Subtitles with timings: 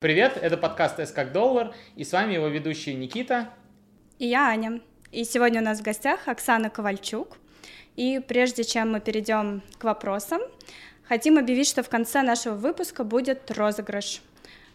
[0.00, 3.50] Привет, это подкаст «С как доллар», и с вами его ведущие Никита
[4.18, 4.80] и я Аня.
[5.12, 7.36] И сегодня у нас в гостях Оксана Ковальчук.
[7.96, 10.40] И прежде чем мы перейдем к вопросам,
[11.06, 14.22] хотим объявить, что в конце нашего выпуска будет розыгрыш.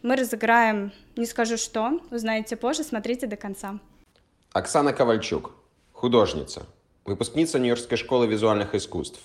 [0.04, 3.80] Мы разыграем не скажу что, узнаете позже, смотрите до конца.
[4.54, 5.56] Оксана Ковальчук,
[5.92, 6.68] художница,
[7.04, 9.20] выпускница Нью-Йоркской школы визуальных искусств,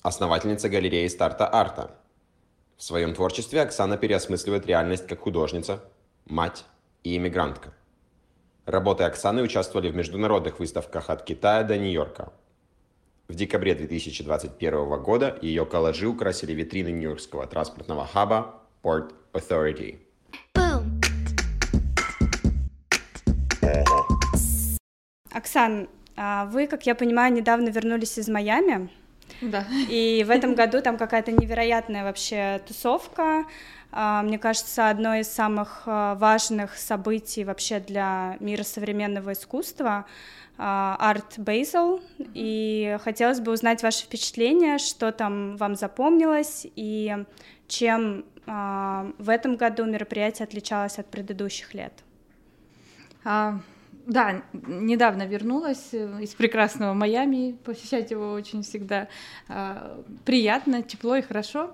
[0.00, 1.94] основательница галереи старта арта–
[2.82, 5.84] в своем творчестве Оксана переосмысливает реальность как художница,
[6.26, 6.64] мать
[7.04, 7.72] и иммигрантка.
[8.66, 12.32] Работы Оксаны участвовали в международных выставках от Китая до Нью-Йорка.
[13.28, 20.00] В декабре 2021 года ее коллажи украсили витрины Нью-Йоркского транспортного хаба Port Authority.
[25.30, 28.90] Оксан, а вы, как я понимаю, недавно вернулись из Майами.
[29.42, 29.66] Да.
[29.88, 33.44] И в этом году там какая-то невероятная вообще тусовка.
[33.90, 40.06] А, мне кажется, одно из самых а, важных событий вообще для мира современного искусства
[40.58, 42.02] Арт Бейзел,
[42.34, 47.16] и хотелось бы узнать ваши впечатления, что там вам запомнилось, и
[47.66, 51.92] чем в этом году мероприятие отличалось от предыдущих лет.
[53.24, 53.60] А,
[54.06, 59.08] да, недавно вернулась э, из прекрасного Майами, посещать его очень всегда
[59.48, 61.70] э, приятно, тепло и хорошо.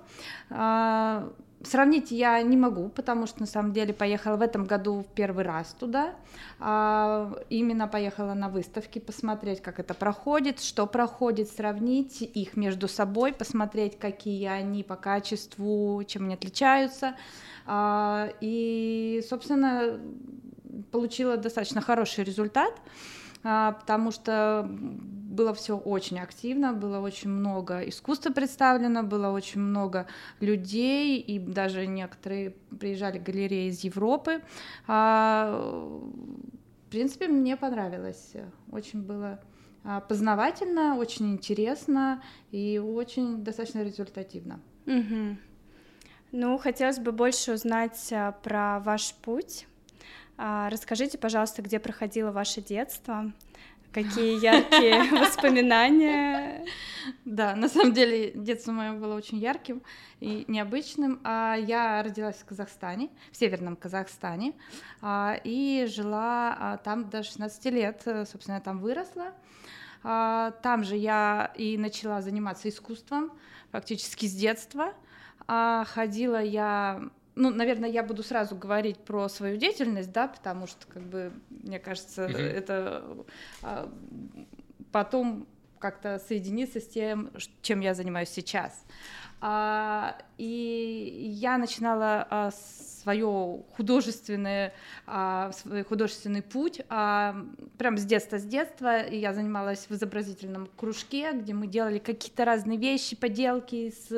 [0.50, 1.28] Э,
[1.62, 5.44] сравнить я не могу, потому что на самом деле поехала в этом году в первый
[5.44, 6.14] раз туда.
[6.60, 13.32] Э, именно поехала на выставки посмотреть, как это проходит, что проходит, сравнить их между собой,
[13.32, 17.14] посмотреть, какие они по качеству, чем они отличаются.
[17.66, 19.98] Э, и, собственно,
[20.90, 22.72] получила достаточно хороший результат,
[23.44, 30.06] а, потому что было все очень активно, было очень много искусства представлено, было очень много
[30.40, 32.50] людей, и даже некоторые
[32.80, 34.42] приезжали галереи из Европы.
[34.86, 35.94] А,
[36.86, 38.32] в принципе, мне понравилось,
[38.72, 39.40] очень было
[39.84, 44.60] а, познавательно, очень интересно и очень достаточно результативно.
[44.86, 45.36] Угу.
[46.32, 48.12] Ну, хотелось бы больше узнать
[48.42, 49.66] про ваш путь
[50.38, 53.32] расскажите, пожалуйста, где проходило ваше детство,
[53.92, 56.64] какие яркие воспоминания.
[57.24, 59.82] Да, на самом деле детство мое было очень ярким
[60.20, 61.20] и необычным.
[61.24, 64.54] А я родилась в Казахстане, в северном Казахстане,
[65.00, 69.32] а, и жила а, там до 16 лет, собственно, я там выросла.
[70.02, 73.32] Там же я и начала заниматься искусством
[73.72, 74.94] фактически с детства.
[75.48, 81.02] Ходила я ну, наверное, я буду сразу говорить про свою деятельность, да, потому что, как
[81.02, 82.42] бы, мне кажется, mm-hmm.
[82.42, 83.04] это
[83.62, 83.92] а,
[84.90, 85.46] потом
[85.78, 87.30] как-то соединиться с тем,
[87.62, 88.84] чем я занимаюсь сейчас.
[89.40, 94.74] А, и я начинала а, свое художественное,
[95.06, 99.02] а, свой художественный путь прям с детства, с детства.
[99.02, 104.12] И я занималась в изобразительном кружке, где мы делали какие-то разные вещи, поделки из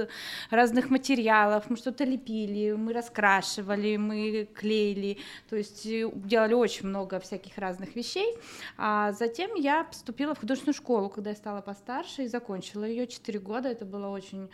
[0.50, 1.68] разных материалов.
[1.68, 5.18] Мы что-то лепили, мы раскрашивали, мы клеили.
[5.48, 8.36] То есть э, делали очень много всяких разных вещей.
[8.76, 13.38] А затем я поступила в художественную школу, когда я стала постарше и закончила ее 4
[13.38, 13.68] года.
[13.68, 14.48] Это было очень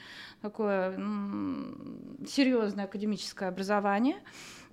[0.56, 0.98] такое
[2.26, 4.16] серьезное академическое образование,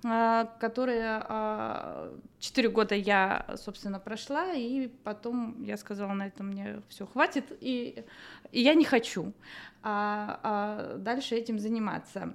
[0.02, 6.80] а, которое а, четыре года я, собственно, прошла, и потом я сказала, на этом мне
[6.88, 8.04] все хватит, и,
[8.50, 9.34] и я не хочу
[9.82, 12.34] а, а дальше этим заниматься.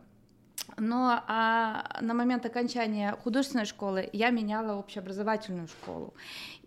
[0.78, 6.13] Но а, на момент окончания художественной школы я меняла общеобразовательную школу.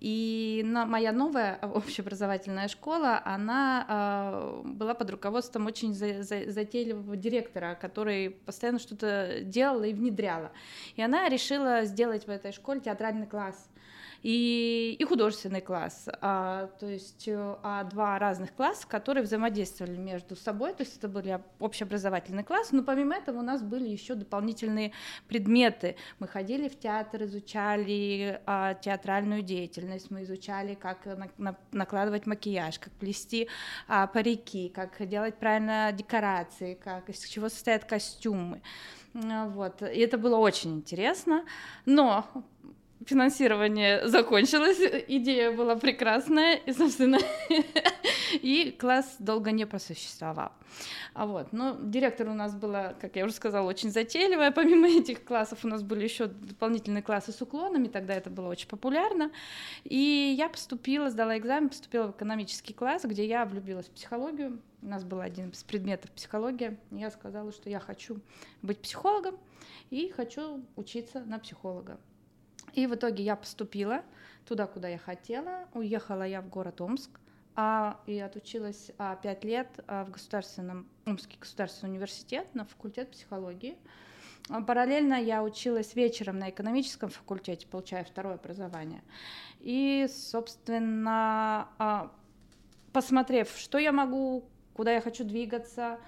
[0.01, 7.17] И на, моя новая общеобразовательная школа, она а, была под руководством очень за, за, затейливого
[7.17, 10.53] директора, который постоянно что-то делала и внедряла.
[10.97, 13.69] И она решила сделать в этой школе театральный класс
[14.23, 20.37] и, и художественный класс, а, то есть э, а, два разных класса, которые взаимодействовали между
[20.37, 24.93] собой, то есть это были общеобразовательный класс, но помимо этого у нас были еще дополнительные
[25.27, 25.97] предметы.
[26.21, 32.79] Мы ходили в театр, изучали а, театральную деятельность, мы изучали, как на, на, накладывать макияж,
[32.79, 33.49] как плести
[33.89, 38.63] а, парики, как делать правильно декорации, как из чего состоят костюмы.
[39.15, 39.83] Вот.
[39.83, 41.45] И это было очень интересно,
[41.85, 42.27] но
[43.07, 44.79] финансирование закончилось,
[45.09, 47.19] идея была прекрасная, и, собственно,
[48.35, 50.53] и класс долго не просуществовал.
[51.15, 54.51] А вот, но директор у нас была, как я уже сказала, очень затейливая.
[54.51, 58.69] Помимо этих классов у нас были еще дополнительные классы с уклонами, тогда это было очень
[58.69, 59.31] популярно.
[59.85, 64.61] И я поступила, сдала экзамен, поступила в экономический класс, где я влюбилась в психологию.
[64.81, 66.79] У нас был один из предметов психология.
[66.91, 68.19] Я сказала, что я хочу
[68.63, 69.37] быть психологом
[69.91, 71.99] и хочу учиться на психолога.
[72.73, 74.03] И в итоге я поступила
[74.47, 75.69] туда, куда я хотела.
[75.75, 77.11] Уехала я в город Омск
[77.55, 83.77] а, и отучилась а, пять лет а, в государственном Омский государственный университет на факультет психологии.
[84.49, 89.03] А, параллельно я училась вечером на экономическом факультете, получая второе образование.
[89.61, 92.13] И, собственно, а,
[92.93, 95.99] посмотрев, что я могу, куда я хочу двигаться,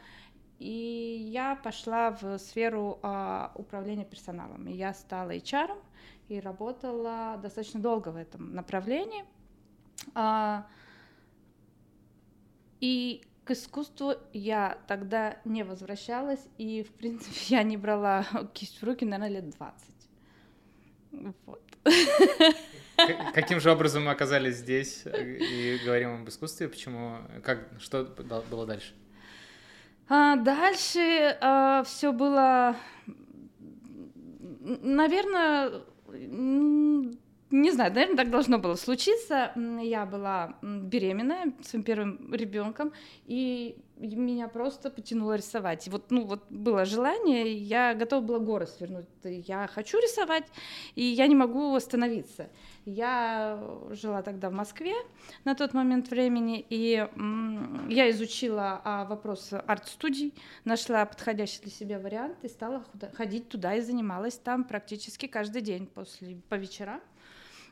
[0.58, 4.66] и я пошла в сферу а, управления персоналом.
[4.68, 5.76] И я стала HR
[6.28, 9.24] и работала достаточно долго в этом направлении.
[10.14, 10.66] А,
[12.80, 18.84] и к искусству я тогда не возвращалась, и, в принципе, я не брала кисть в
[18.84, 19.94] руки, наверное, лет 20.
[21.46, 21.62] Вот.
[23.34, 26.68] Каким же образом мы оказались здесь и говорим об искусстве?
[26.68, 27.18] Почему?
[27.42, 28.04] Как, что
[28.50, 28.94] было дальше?
[30.08, 32.76] А дальше а, все было,
[34.60, 35.82] наверное,
[36.14, 39.52] не знаю, наверное, так должно было случиться.
[39.82, 42.92] Я была беременная своим первым ребенком,
[43.26, 45.86] и меня просто потянуло рисовать.
[45.86, 49.06] И вот, ну, вот было желание, я готова была горы свернуть.
[49.22, 50.44] Я хочу рисовать,
[50.94, 52.48] и я не могу остановиться.
[52.84, 54.94] Я жила тогда в Москве
[55.44, 57.06] на тот момент времени, и
[57.88, 63.80] я изучила а, вопрос арт-студий, нашла подходящий для себя вариант и стала ходить туда и
[63.80, 67.00] занималась там практически каждый день после, по вечерам.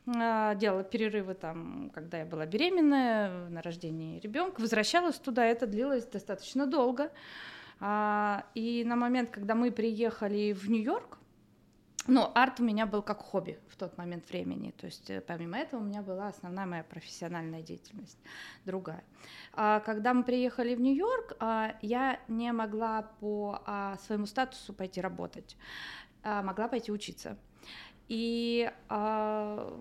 [0.06, 6.04] А, делала перерывы там, когда я была беременная, на рождении ребенка, возвращалась туда, это длилось
[6.06, 7.12] достаточно долго.
[7.78, 11.18] А, и на момент, когда мы приехали в Нью-Йорк,
[12.08, 14.72] ну, арт у меня был как хобби в тот момент времени.
[14.72, 18.18] То есть, э, помимо этого, у меня была основная моя профессиональная деятельность,
[18.64, 19.04] другая.
[19.52, 21.36] А когда мы приехали в Нью-Йорк,
[21.80, 25.56] я не могла по своему статусу пойти работать,
[26.24, 27.38] могла пойти учиться.
[28.08, 29.78] И а,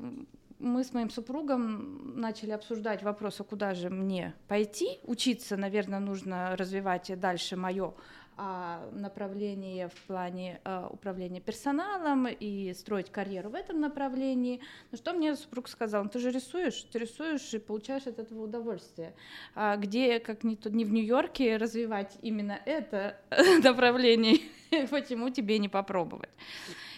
[0.59, 4.99] мы с моим супругом начали обсуждать вопрос, а куда же мне пойти.
[5.03, 7.93] Учиться, наверное, нужно развивать дальше мое
[8.37, 14.61] а, направление в плане а, управления персоналом и строить карьеру в этом направлении.
[14.91, 16.03] Но что мне супруг сказал?
[16.03, 19.13] Ну, ты же рисуешь, ты рисуешь и получаешь от этого удовольствие.
[19.53, 23.17] А где, как не, не в Нью-Йорке, развивать именно это
[23.63, 24.39] направление?
[24.89, 26.29] Почему тебе не попробовать?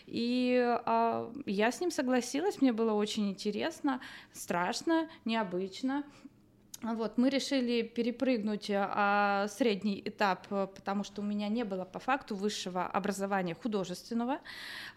[0.06, 4.02] И а, я с ним согласилась, мне было очень интересно,
[4.32, 6.04] страшно, необычно.
[6.84, 12.36] Вот, мы решили перепрыгнуть а, средний этап, потому что у меня не было по факту
[12.36, 14.42] высшего образования художественного,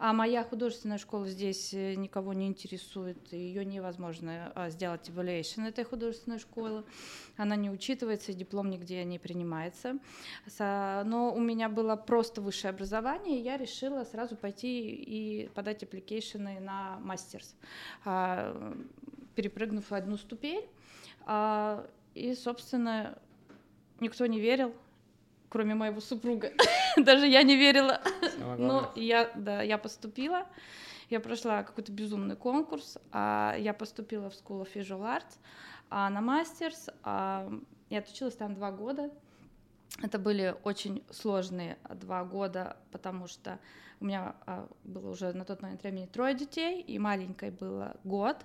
[0.00, 6.40] а моя художественная школа здесь э, никого не интересует, ее невозможно сделать evaluation этой художественной
[6.40, 6.82] школы,
[7.36, 10.00] она не учитывается, диплом нигде не принимается,
[10.58, 16.58] но у меня было просто высшее образование, и я решила сразу пойти и подать application'ы
[16.58, 17.54] на master's,
[18.04, 18.74] а,
[19.36, 20.64] перепрыгнув одну ступень,
[22.14, 23.18] и, собственно,
[24.00, 24.74] никто не верил,
[25.48, 26.52] кроме моего супруга.
[26.96, 28.00] Даже я не верила.
[28.58, 30.46] Но я, да, я поступила.
[31.10, 32.98] Я прошла какой-то безумный конкурс.
[33.12, 35.38] А я поступила в School of Visual Arts
[35.88, 36.88] а на мастерс.
[37.02, 37.50] А,
[37.90, 39.10] я отучилась там два года.
[40.02, 43.58] Это были очень сложные два года, потому что
[44.00, 48.44] у меня а, было уже на тот момент времени трое детей, и маленькой было год,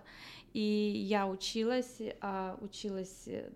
[0.53, 3.51] и я училась, а, училась э,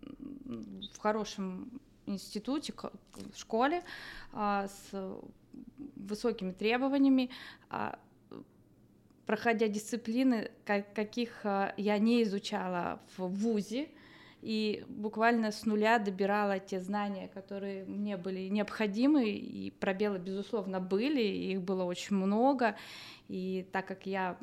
[0.00, 3.82] в хорошем институте, в школе
[4.32, 5.20] а, с
[5.96, 7.30] высокими требованиями,
[7.68, 7.98] а,
[9.26, 13.88] проходя дисциплины, каких а, я не изучала в ВУЗе,
[14.46, 21.20] и буквально с нуля добирала те знания, которые мне были необходимы, и пробелы, безусловно, были,
[21.20, 22.76] их было очень много,
[23.26, 24.38] и так как я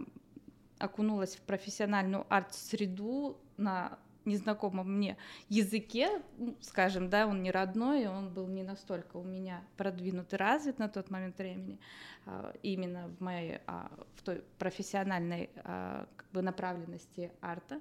[0.77, 5.15] окунулась в профессиональную арт-среду на незнакомом мне
[5.47, 10.35] языке, ну, скажем, да, он не родной, он был не настолько у меня продвинут и
[10.35, 11.79] развит на тот момент времени,
[12.25, 17.79] а, именно в моей, а, в той профессиональной а, как бы направленности арта.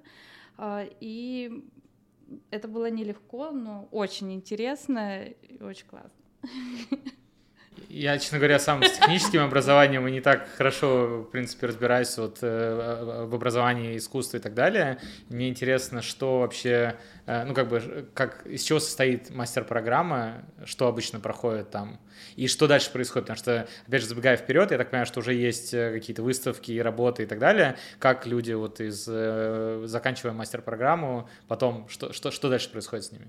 [1.01, 1.67] И
[2.51, 6.19] это было нелегко, но очень интересно и очень классно.
[7.95, 12.39] Я, честно говоря, сам с техническим образованием и не так хорошо, в принципе, разбираюсь вот
[12.41, 14.97] э, в образовании искусства и так далее.
[15.29, 16.95] Мне интересно, что вообще,
[17.27, 21.99] э, ну, как бы, как, из чего состоит мастер-программа, что обычно проходит там,
[22.35, 25.35] и что дальше происходит, потому что, опять же, забегая вперед, я так понимаю, что уже
[25.35, 29.05] есть э, какие-то выставки, работы и так далее, как люди вот из,
[29.87, 33.27] заканчивая мастер-программу, потом, что, что, что дальше происходит с ними?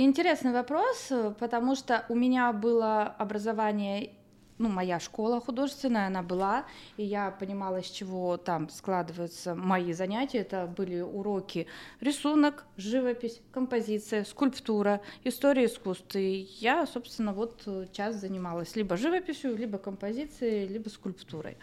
[0.00, 4.12] Интересный вопрос, потому что у меня было образование
[4.56, 10.38] ну, моя школа художественная, она была, и я понимала, из чего там складываются мои занятия.
[10.38, 11.66] Это были уроки
[12.00, 16.20] рисунок, живопись, композиция, скульптура, история искусства.
[16.20, 21.56] И я, собственно, вот час занималась либо живописью, либо композицией, либо скульптурой.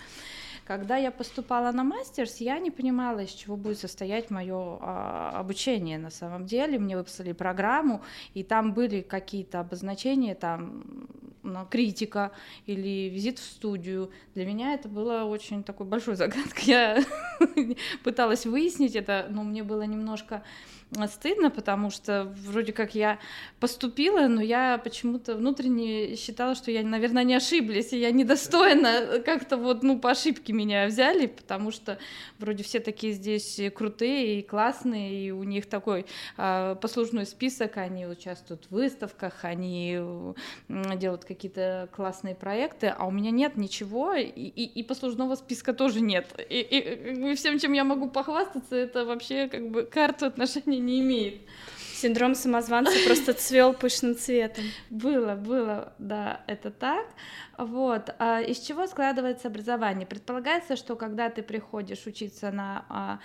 [0.66, 6.00] Когда я поступала на мастерс, я не понимала, из чего будет состоять мое а, обучение
[6.00, 6.80] на самом деле.
[6.80, 8.02] Мне выписали программу,
[8.34, 11.08] и там были какие-то обозначения, там
[11.44, 12.32] ну, критика
[12.66, 14.12] или визит в студию.
[14.34, 16.64] Для меня это было очень такой большой загадкой.
[16.66, 17.04] Я
[18.04, 20.42] пыталась выяснить это, но мне было немножко
[21.08, 23.20] стыдно, потому что вроде как я
[23.60, 29.58] поступила, но я почему-то внутренне считала, что я, наверное, не ошиблись, и я недостойна как-то
[29.58, 31.98] вот, ну, по ошибке меня взяли, потому что
[32.40, 36.06] вроде все такие здесь крутые и классные, и у них такой
[36.38, 40.00] э, послужной список, они участвуют в выставках, они
[40.96, 46.02] делают какие-то классные проекты, а у меня нет ничего, и, и, и послужного списка тоже
[46.02, 46.28] нет.
[46.50, 51.02] И, и, и всем, чем я могу похвастаться, это вообще как бы карту отношений не
[51.02, 51.42] имеет.
[51.96, 54.66] Синдром самозванца просто цвел пышным цветом.
[54.90, 57.08] Было, было, да, это так.
[57.58, 58.14] Вот.
[58.20, 60.06] А из чего складывается образование?
[60.06, 63.20] Предполагается, что когда ты приходишь учиться на а,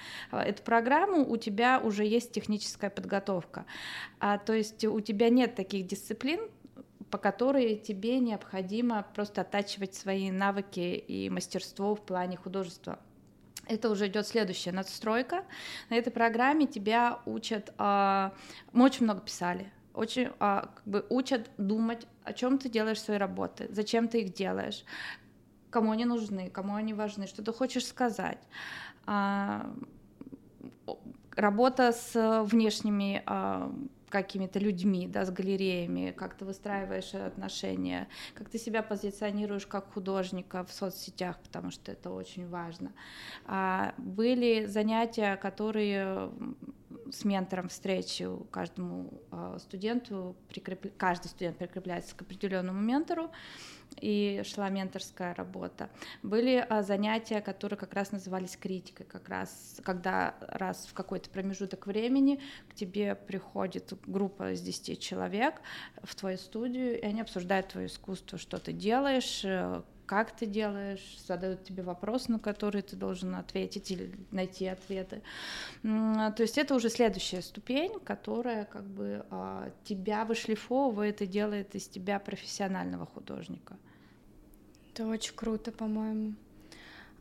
[0.45, 3.67] эту программу, у тебя уже есть техническая подготовка.
[4.21, 6.41] А, то есть у тебя нет таких дисциплин,
[7.11, 13.01] по которой тебе необходимо просто оттачивать свои навыки и мастерство в плане художества
[13.71, 15.45] это уже идет следующая надстройка.
[15.91, 18.33] На этой программе тебя учат, а,
[18.73, 23.17] мы очень много писали, очень а, как бы учат думать, о чем ты делаешь свои
[23.17, 24.85] работы, зачем ты их делаешь,
[25.71, 28.43] кому они нужны, кому они важны, что ты хочешь сказать.
[29.07, 29.73] А,
[31.37, 33.23] работа с внешними
[34.11, 40.65] какими-то людьми, да, с галереями, как ты выстраиваешь отношения, как ты себя позиционируешь как художника
[40.65, 42.93] в соцсетях, потому что это очень важно.
[43.47, 46.31] А были занятия, которые
[47.11, 50.97] с ментором встречи каждому а, студенту, прикреп...
[50.97, 53.31] каждый студент прикрепляется к определенному ментору,
[54.01, 55.91] и шла менторская работа.
[56.23, 61.87] Были а, занятия, которые как раз назывались критикой, как раз когда раз в какой-то промежуток
[61.87, 65.61] времени к тебе приходит группа из 10 человек
[66.03, 71.19] в твою студию, и они обсуждают твое искусство, что ты делаешь, э, как ты делаешь,
[71.25, 75.23] задают тебе вопрос, на который ты должен ответить или найти ответы.
[75.83, 81.87] То есть это уже следующая ступень, которая как бы а, тебя вышлифовывает и делает из
[81.87, 83.77] тебя профессионального художника.
[84.93, 86.35] Это очень круто, по-моему.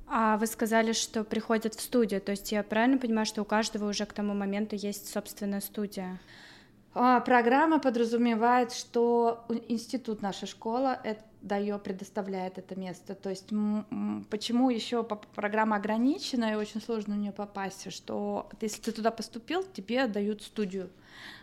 [0.08, 3.88] А вы сказали, что приходят в студию, то есть я правильно понимаю, что у каждого
[3.88, 6.20] уже к тому моменту есть собственная студия?
[6.94, 13.16] А, программа подразумевает, что институт, наша школа, это дает, предоставляет это место.
[13.16, 13.50] То есть
[14.30, 19.64] почему еще программа ограничена и очень сложно в нее попасть, что если ты туда поступил,
[19.64, 20.90] тебе дают студию.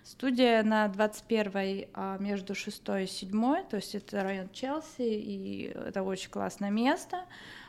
[0.04, 6.02] Студия на 21 а, между 6 и 7, то есть это район Челси, и это
[6.02, 7.24] очень классное место,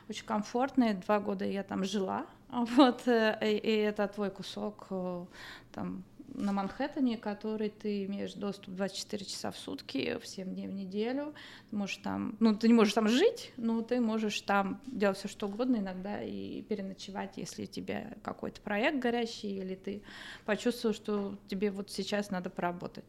[0.09, 0.93] очень комфортное.
[0.93, 5.25] Два года я там жила, вот, э, и, и это твой кусок э,
[5.73, 6.03] там
[6.37, 11.33] на Манхэттене, который ты имеешь доступ 24 часа в сутки, в 7 дней в неделю.
[11.69, 15.27] Ты можешь там, ну, ты не можешь там жить, но ты можешь там делать все
[15.27, 20.03] что угодно иногда и переночевать, если у тебя какой-то проект горящий, или ты
[20.45, 23.05] почувствовал, что тебе вот сейчас надо поработать.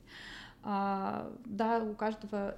[0.62, 2.56] А, да, у каждого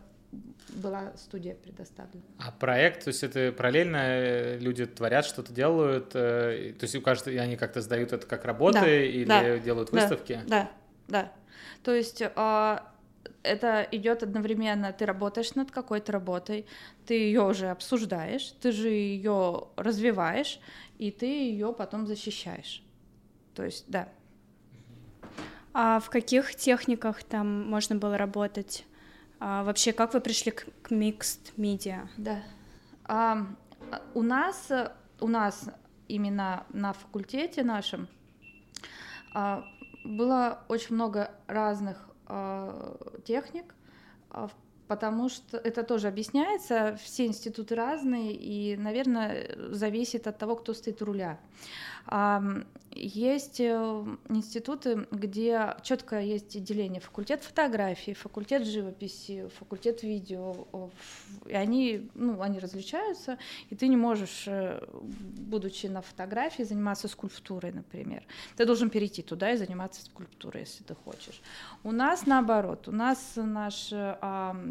[0.69, 2.23] была студия предоставлена.
[2.39, 7.01] А проект, то есть это параллельно э, люди творят, что-то делают, э, то есть у
[7.01, 10.41] каждого они как-то сдают это как работы да, или да, делают выставки?
[10.47, 10.71] Да,
[11.09, 11.23] да.
[11.23, 11.33] да.
[11.83, 12.93] То есть а,
[13.43, 16.67] это идет одновременно, ты работаешь над какой-то работой,
[17.07, 20.61] ты ее уже обсуждаешь, ты же ее развиваешь,
[20.99, 22.83] и ты ее потом защищаешь.
[23.55, 24.09] То есть, да.
[25.73, 28.85] А в каких техниках там можно было работать?
[29.41, 32.09] А вообще, как вы пришли к, к mixed media?
[32.19, 32.43] Да.
[33.05, 33.47] А,
[34.15, 34.71] у нас,
[35.19, 35.71] у нас
[36.09, 38.07] именно на факультете нашем
[39.33, 39.65] а,
[40.05, 43.75] было очень много разных а, техник.
[44.31, 44.51] А,
[44.91, 51.01] потому что это тоже объясняется, все институты разные, и, наверное, зависит от того, кто стоит
[51.01, 51.39] у руля.
[52.93, 60.91] Есть э, институты, где четко есть деление факультет фотографии, факультет живописи, факультет видео,
[61.47, 63.39] и они, ну, они различаются,
[63.71, 68.25] и ты не можешь, э, будучи на фотографии, заниматься скульптурой, например.
[68.57, 71.41] Ты должен перейти туда и заниматься скульптурой, если ты хочешь.
[71.85, 74.17] У нас наоборот, у нас наш э,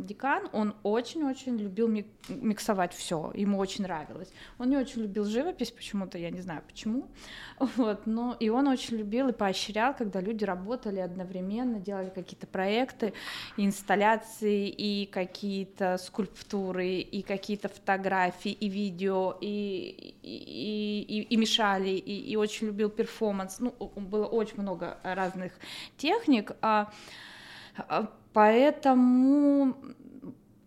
[0.10, 1.88] декан, он очень-очень любил
[2.28, 4.30] миксовать все, ему очень нравилось.
[4.58, 7.08] Он не очень любил живопись почему-то, я не знаю почему,
[7.78, 13.13] вот, но и он очень любил и поощрял, когда люди работали одновременно, делали какие-то проекты,
[13.58, 22.32] инсталляции и какие-то скульптуры, и какие-то фотографии, и видео, и, и, и, и мешали, и,
[22.32, 23.60] и очень любил перформанс.
[23.60, 25.54] Ну, было очень много разных
[25.98, 26.92] техник, а,
[27.78, 29.75] а поэтому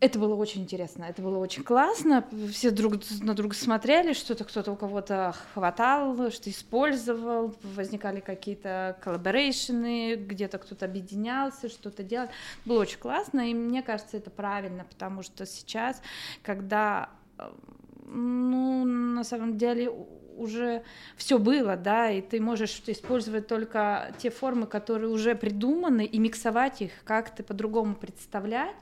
[0.03, 2.27] это было очень интересно, это было очень классно.
[2.51, 10.17] Все друг на друга смотрели, что-то кто-то у кого-то хватал, что использовал, возникали какие-то collaboration'ы,
[10.17, 12.29] где-то кто-то объединялся, что-то делал.
[12.65, 16.03] Было очень классно, и мне кажется, это правильно, потому что сейчас,
[16.43, 17.09] когда,
[18.05, 19.89] ну, на самом деле,
[20.37, 20.83] уже
[21.17, 26.83] все было, да, и ты можешь использовать только те формы, которые уже придуманы, и миксовать
[26.83, 28.75] их, как ты по-другому представлять,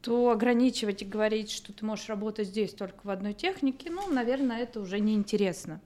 [0.00, 4.60] то ограничивать и говорить, что ты можешь работать здесь только в одной технике, ну, наверное,
[4.60, 5.80] это уже неинтересно.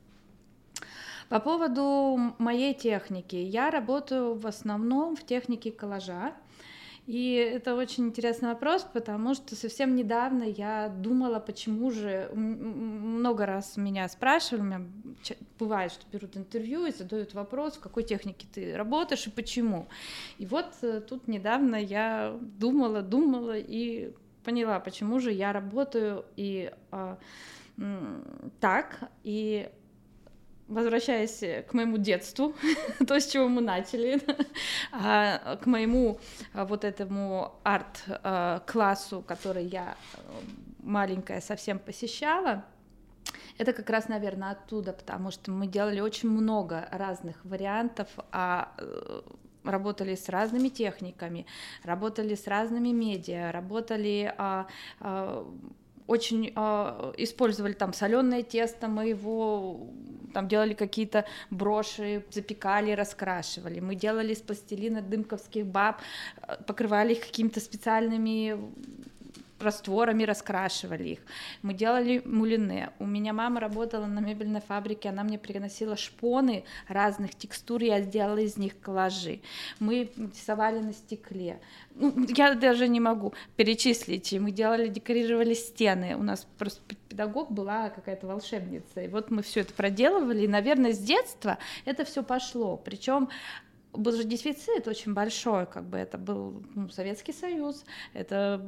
[1.28, 3.37] По поводу моей техники.
[3.37, 6.35] Я работаю в основном в технике коллажа.
[7.06, 13.76] И это очень интересный вопрос, потому что совсем недавно я думала, почему же много раз
[13.76, 14.87] меня спрашивали, у меня
[15.59, 19.88] бывает, что берут интервью и задают вопрос, в какой технике ты работаешь и почему.
[20.38, 24.12] И вот э, тут недавно я думала, думала и
[24.44, 27.18] поняла, почему же я работаю и а,
[28.61, 29.71] так и
[30.73, 32.55] возвращаясь к моему детству,
[33.07, 34.21] то, с чего мы начали,
[34.93, 36.19] а, к моему
[36.52, 40.19] а, вот этому арт-классу, который я э,
[40.83, 42.64] маленькая совсем посещала,
[43.59, 49.21] это как раз, наверное, оттуда, потому что мы делали очень много разных вариантов, а э,
[49.64, 51.47] работали с разными техниками,
[51.85, 54.67] работали с разными медиа, работали а,
[55.00, 55.47] а,
[56.06, 59.88] очень э, использовали там соленое тесто, мы его
[60.32, 63.80] там делали какие-то броши, запекали, раскрашивали.
[63.80, 66.00] Мы делали из пластилина дымковских баб,
[66.43, 68.56] э, покрывали их какими-то специальными
[69.62, 71.18] растворами раскрашивали их.
[71.62, 72.90] Мы делали мулине.
[72.98, 78.38] У меня мама работала на мебельной фабрике, она мне приносила шпоны разных текстур, я сделала
[78.38, 79.40] из них коллажи.
[79.78, 81.60] Мы рисовали на стекле.
[81.94, 84.32] Ну, я даже не могу перечислить.
[84.32, 86.16] И мы делали, декорировали стены.
[86.16, 89.02] У нас просто педагог была какая-то волшебница.
[89.02, 90.44] И вот мы все это проделывали.
[90.44, 92.76] И, наверное, с детства это все пошло.
[92.76, 93.28] Причем
[93.93, 98.65] был же дефицит очень большой, как бы это был ну, Советский Союз, это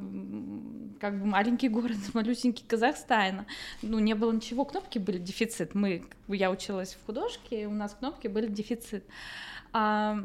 [0.99, 3.45] как бы маленький город, малюсенький Казахстан,
[3.81, 8.27] ну не было ничего, кнопки были дефицит, мы, я училась в художке, у нас кнопки
[8.27, 9.03] были дефицит.
[9.73, 10.17] А,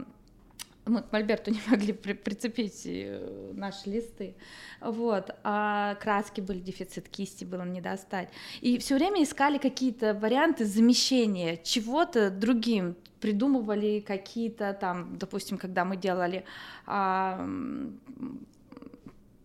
[0.86, 4.34] мы к Мольберту не могли при прицепить э, наши листы,
[4.80, 8.28] вот, а краски были дефицит, кисти было не достать,
[8.60, 15.96] и все время искали какие-то варианты замещения чего-то другим, придумывали какие-то там, допустим, когда мы
[15.96, 16.44] делали
[16.86, 17.46] а,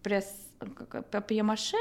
[0.01, 0.49] пресс
[1.11, 1.77] папье-маше,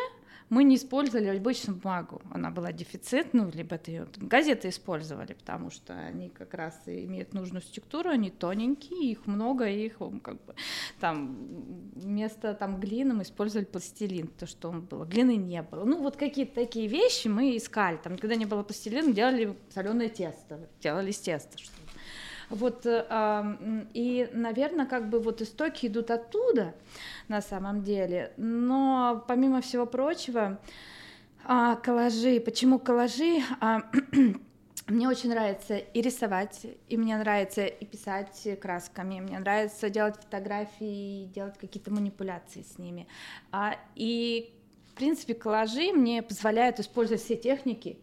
[0.51, 5.95] мы не использовали обычную бумагу, она была дефицит, ну, либо это газеты использовали, потому что
[5.95, 10.55] они как раз имеют нужную структуру, они тоненькие, их много, их как бы
[11.01, 11.37] там
[11.95, 15.85] вместо там глины мы использовали пластилин, то, что он было, глины не было.
[15.85, 20.69] Ну, вот какие-то такие вещи мы искали, там, когда не было пластилина, делали соленое тесто,
[20.81, 21.73] делали из теста, что
[22.51, 26.75] вот, э, и, наверное, как бы вот истоки идут оттуда
[27.29, 28.33] на самом деле.
[28.37, 30.59] Но помимо всего прочего,
[31.47, 32.41] а, коллажи.
[32.41, 33.43] Почему коллажи?
[33.61, 33.83] А,
[34.87, 41.27] мне очень нравится и рисовать, и мне нравится и писать красками, мне нравится делать фотографии,
[41.27, 43.07] делать какие-то манипуляции с ними.
[43.53, 44.55] А, и,
[44.91, 47.99] в принципе, коллажи мне позволяют использовать все техники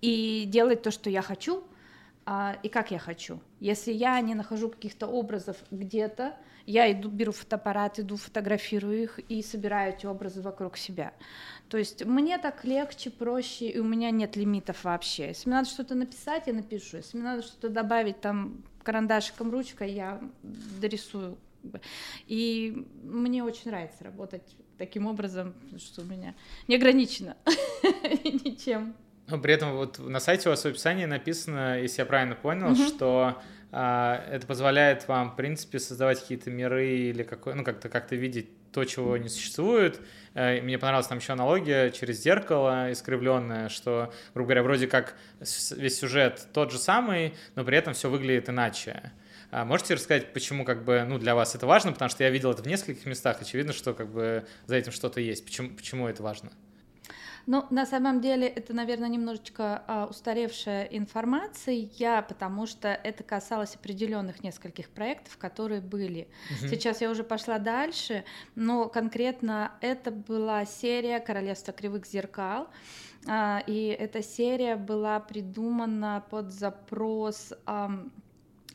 [0.00, 1.64] и делать то, что я хочу,
[2.32, 3.40] а, и как я хочу.
[3.58, 9.42] Если я не нахожу каких-то образов где-то, я иду, беру фотоаппарат, иду, фотографирую их и
[9.42, 11.12] собираю эти образы вокруг себя.
[11.68, 15.26] То есть мне так легче, проще, и у меня нет лимитов вообще.
[15.26, 16.98] Если мне надо что-то написать, я напишу.
[16.98, 20.20] Если мне надо что-то добавить там карандашиком, ручкой, я
[20.80, 21.36] дорисую.
[22.28, 26.36] И мне очень нравится работать таким образом, что у меня
[26.68, 27.36] не ограничено
[28.24, 28.94] ничем.
[29.30, 32.72] Но при этом вот на сайте у вас в описании написано, если я правильно понял,
[32.72, 32.88] mm-hmm.
[32.88, 33.40] что
[33.72, 38.48] а, это позволяет вам, в принципе, создавать какие-то миры или какой, ну, как-то как-то видеть
[38.72, 40.00] то, чего не существует.
[40.34, 45.16] Э, мне понравилась там еще аналогия через зеркало искривленное, что, грубо говоря, вроде как
[45.76, 49.12] весь сюжет тот же самый, но при этом все выглядит иначе.
[49.50, 51.92] А можете рассказать, почему как бы, ну, для вас это важно?
[51.92, 55.20] Потому что я видел это в нескольких местах, очевидно, что как бы за этим что-то
[55.20, 55.44] есть.
[55.44, 56.52] Почему, почему это важно?
[57.46, 61.88] Ну, на самом деле, это, наверное, немножечко а, устаревшая информация,
[62.22, 66.28] потому что это касалось определенных нескольких проектов, которые были.
[66.50, 66.68] Угу.
[66.68, 68.24] Сейчас я уже пошла дальше,
[68.54, 72.68] но конкретно это была серия Королевство кривых зеркал.
[73.26, 77.90] А, и эта серия была придумана под запрос а,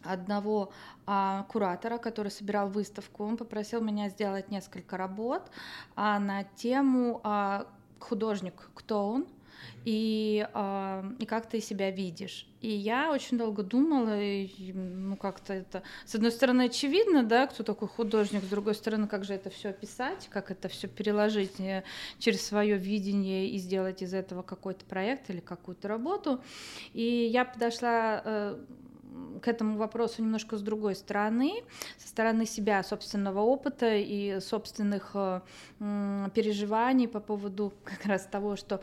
[0.06, 0.72] одного
[1.06, 3.26] а, куратора, который собирал выставку.
[3.26, 5.50] Он попросил меня сделать несколько работ
[5.96, 7.68] а, на тему а,
[8.00, 9.28] художник, кто он,
[9.86, 12.48] и, э, и как ты себя видишь.
[12.62, 17.64] И я очень долго думала, и, ну как-то это, с одной стороны, очевидно, да, кто
[17.64, 21.84] такой художник, с другой стороны, как же это все описать, как это все переложить э,
[22.18, 26.42] через свое видение и сделать из этого какой-то проект или какую-то работу.
[26.94, 28.58] И я подошла э,
[29.42, 31.64] к этому вопросу немножко с другой стороны,
[31.98, 35.42] со стороны себя, собственного опыта и собственных э,
[36.34, 38.82] переживаний по поводу как раз того, что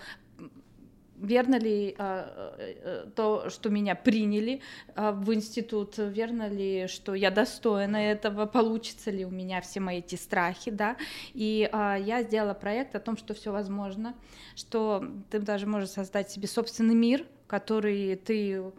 [1.22, 4.60] верно ли а, э, то, что меня приняли
[4.94, 9.98] а, в институт, верно ли, что я достойна этого, получится ли у меня все мои
[9.98, 10.96] эти страхи, да,
[11.32, 14.14] и а, я сделала проект о том, что все возможно,
[14.56, 18.72] что ты даже можешь создать себе собственный мир, который ты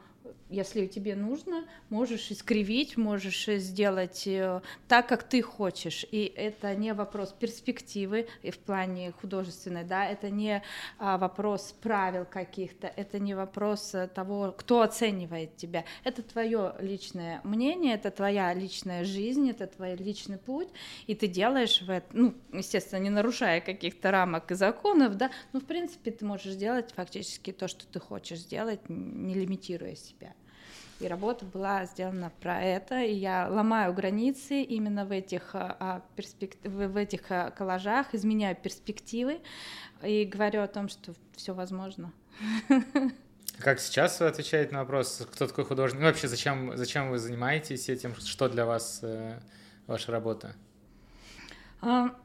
[0.50, 6.06] если тебе нужно, можешь искривить, можешь сделать э, так, как ты хочешь.
[6.12, 10.62] И это не вопрос перспективы в плане художественной, да, это не
[11.00, 15.86] а, вопрос правил каких-то, это не вопрос э, того, кто оценивает тебя.
[16.04, 20.70] Это твое личное мнение, это твоя личная жизнь, это твой личный путь,
[21.08, 25.60] и ты делаешь в это, ну, естественно, не нарушая каких-то рамок и законов, да, но
[25.60, 30.34] в принципе ты можешь сделать фактически то, что ты хочешь сделать, не лимитируя себя.
[31.00, 36.02] И работа была сделана про это, и я ломаю границы именно в этих, а, а
[36.16, 36.56] перспек...
[36.64, 39.42] в этих а, коллажах, изменяю перспективы
[40.04, 42.14] и говорю о том, что все возможно.
[43.60, 46.00] Как сейчас вы отвечаете на вопрос, кто такой художник?
[46.00, 48.16] Ну, вообще, зачем, зачем вы занимаетесь этим?
[48.16, 49.40] Что для вас э,
[49.88, 50.56] ваша работа?
[51.82, 52.16] А,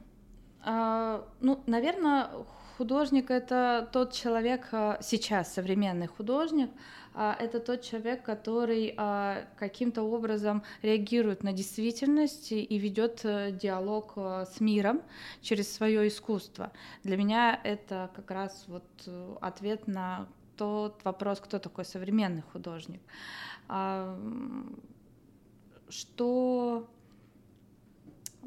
[0.64, 2.30] а, ну, наверное,
[2.78, 6.70] художник это тот человек, а, сейчас современный художник,
[7.12, 14.12] а, это тот человек, который а, каким-то образом реагирует на действительность и ведет э, диалог
[14.14, 15.02] э, с миром
[15.42, 16.70] через свое искусство.
[17.02, 23.00] Для меня это как раз вот э, ответ на тот вопрос, кто такой современный художник.
[25.88, 26.88] Что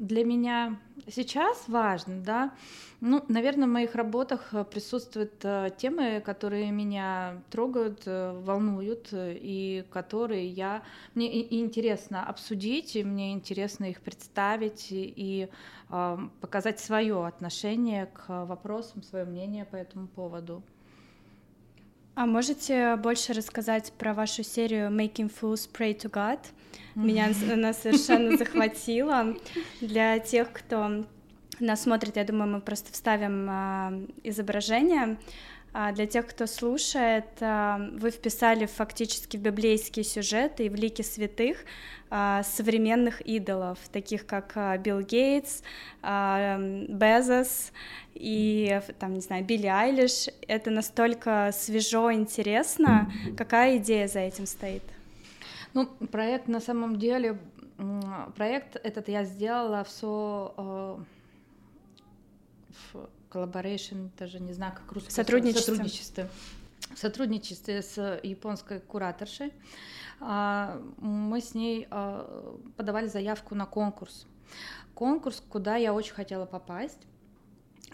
[0.02, 2.52] для меня сейчас важно, да,
[3.00, 9.84] ну, наверное, в моих работах э, присутствуют э, темы, которые меня трогают, э, волнуют, и
[9.90, 10.82] которые я
[11.14, 15.48] мне интересно обсудить, и мне интересно их представить и
[15.90, 20.64] э, показать свое отношение к вопросам, свое мнение по этому поводу.
[22.16, 26.40] А можете больше рассказать про вашу серию Making Fools Pray to God?
[26.94, 29.36] Меня она совершенно захватила.
[29.80, 31.04] Для тех, кто
[31.60, 33.92] нас смотрит, я думаю, мы просто вставим а,
[34.24, 35.16] изображение.
[35.74, 41.02] А для тех, кто слушает, а, вы вписали фактически в библейские сюжеты и в лики
[41.02, 41.58] святых
[42.10, 45.62] а, современных идолов, таких как а, Билл Гейтс,
[46.02, 46.58] а,
[46.88, 47.72] Безос
[48.14, 50.28] и, там, не знаю, Билли Айлиш.
[50.46, 53.10] Это настолько свежо, интересно.
[53.38, 54.82] Какая идея за этим стоит?
[55.74, 57.40] Ну, проект на самом деле,
[58.36, 60.54] проект этот я сделала в со...
[60.56, 60.98] Э,
[62.92, 65.10] в collaboration, даже не знаю, как русский.
[65.10, 65.72] Сотрудничество.
[65.72, 66.28] Сотрудничество.
[66.94, 69.52] В сотрудничестве с японской кураторшей
[70.20, 74.26] а, мы с ней а, подавали заявку на конкурс.
[74.94, 76.98] Конкурс, куда я очень хотела попасть.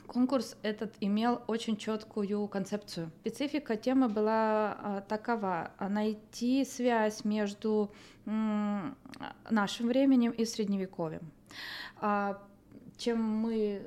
[0.08, 3.10] Конкурс этот имел очень четкую концепцию.
[3.20, 7.92] Специфика темы была а, такова— найти связь между
[8.24, 11.30] нашим временем и средневековьем.
[12.00, 12.42] А,
[12.96, 13.82] чем мы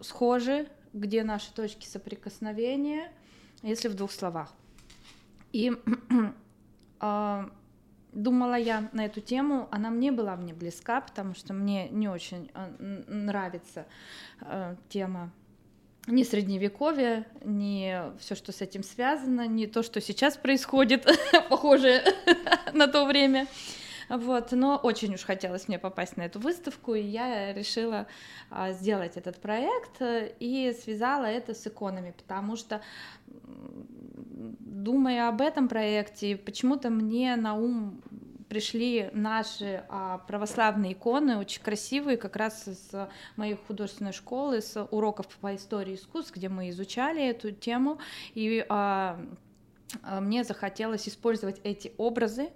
[0.00, 3.10] схожи, где наши точки соприкосновения,
[3.62, 4.52] если в двух словах.
[5.52, 5.72] И
[7.00, 7.50] а,
[8.12, 12.50] думала я на эту тему, она мне была мне близка, потому что мне не очень
[12.54, 13.86] э, нравится
[14.40, 15.30] э, тема
[16.06, 21.06] ни средневековья, ни все, что с этим связано, ни то, что сейчас происходит,
[21.48, 22.02] похоже
[22.72, 23.46] на то время.
[24.08, 28.08] Вот, но очень уж хотелось мне попасть на эту выставку, и я решила
[28.50, 32.82] а, сделать этот проект э, и связала это с иконами, потому что
[34.60, 38.00] думая об этом проекте, почему-то мне на ум
[38.48, 45.28] пришли наши а, православные иконы, очень красивые, как раз с моей художественной школы, с уроков
[45.40, 47.98] по истории искусств, где мы изучали эту тему,
[48.34, 49.20] и а,
[50.02, 52.50] а мне захотелось использовать эти образы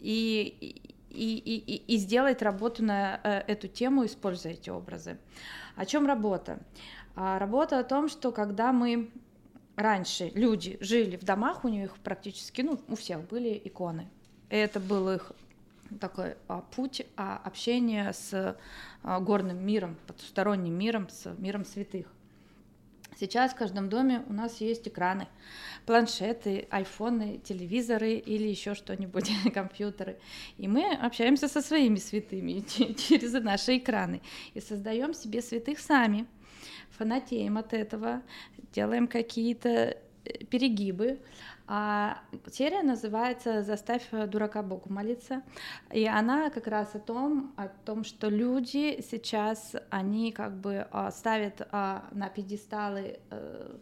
[0.00, 0.78] и,
[1.10, 5.18] и, и, и сделать работу на э, эту тему, используя эти образы.
[5.76, 6.60] О чем работа?
[7.14, 9.10] А, работа о том, что когда мы
[9.76, 14.08] раньше люди жили в домах, у них практически, ну, у всех были иконы.
[14.48, 15.32] Это был их
[16.00, 18.56] такой а, путь а, общения с
[19.02, 22.06] а, горным миром, потусторонним миром, с миром святых.
[23.18, 25.26] Сейчас в каждом доме у нас есть экраны,
[25.86, 30.18] планшеты, айфоны, телевизоры или еще что-нибудь, компьютеры.
[30.58, 32.60] И мы общаемся со своими святыми
[32.94, 34.20] через наши экраны
[34.52, 36.26] и создаем себе святых сами.
[36.90, 38.22] Фанатеем от этого,
[38.72, 41.20] делаем какие-то э, перегибы,
[41.68, 42.20] а
[42.52, 45.42] серия называется «Заставь дурака Богу молиться».
[45.90, 51.10] И она как раз о том, о том, что люди сейчас, они как бы а,
[51.10, 53.76] ставят а, на пьедесталы э,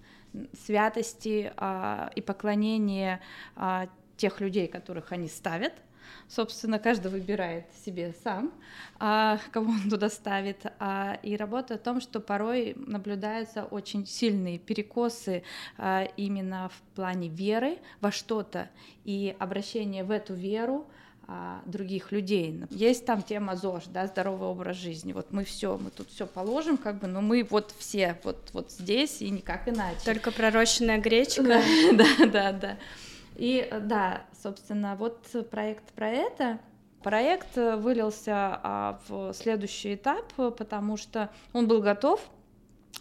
[0.65, 3.21] святости а, и поклонения
[4.17, 5.75] тех людей, которых они ставят–
[6.29, 8.53] Собственно, каждый выбирает себе сам,
[8.99, 10.67] а, кого он туда ставит.
[10.79, 15.43] А, и работа о том, что порой наблюдаются очень сильные перекосы
[15.77, 18.71] а, именно в плане веры во что-то
[19.05, 20.87] и обращение в эту веру
[21.65, 22.63] других людей.
[22.69, 25.15] Есть там тема ЗОЖ, да, здоровый образ жизни.
[25.15, 28.71] Вот мы все, мы тут все положим, как бы, но мы вот все вот, вот
[28.71, 30.01] здесь и никак иначе.
[30.05, 31.63] Только пророщенная гречка.
[31.95, 32.77] Да, да, да.
[33.37, 36.61] И э, да, собственно, вот проект про это.
[37.03, 42.21] Проект э, вылился а, в следующий этап, потому что он был готов,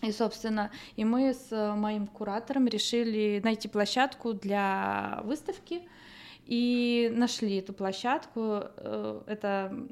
[0.01, 5.81] и, собственно, и мы с моим куратором решили найти площадку для выставки,
[6.45, 8.63] и нашли эту площадку.
[8.77, 9.87] Э, это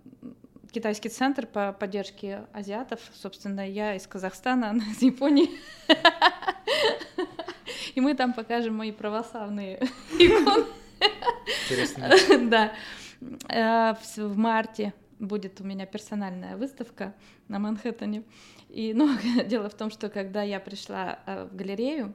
[0.71, 2.99] китайский центр по поддержке азиатов.
[3.13, 5.49] Собственно, я из Казахстана, она из Японии.
[7.95, 9.81] И мы там покажем мои православные
[10.19, 10.80] иконы.
[11.63, 12.11] Интересно.
[12.49, 12.73] Да.
[13.49, 17.13] Э, в марте будет у меня персональная выставка
[17.47, 18.23] на Манхэттене.
[18.69, 19.09] И, ну,
[19.45, 22.13] дело в том, что когда я пришла э, в галерею,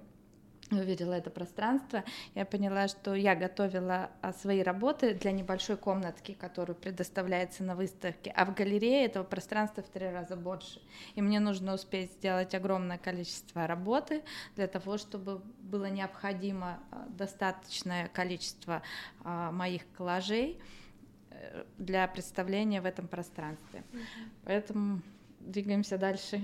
[0.72, 6.76] увидела это пространство, я поняла, что я готовила а, свои работы для небольшой комнатки, которую
[6.76, 10.80] предоставляется на выставке, а в галерее этого пространства в три раза больше.
[11.14, 14.22] И мне нужно успеть сделать огромное количество работы
[14.56, 18.82] для того, чтобы было необходимо а, достаточное количество
[19.24, 20.60] а, моих коллажей
[21.30, 23.84] э, для представления в этом пространстве.
[24.44, 25.00] Поэтому
[25.40, 26.40] двигаемся дальше.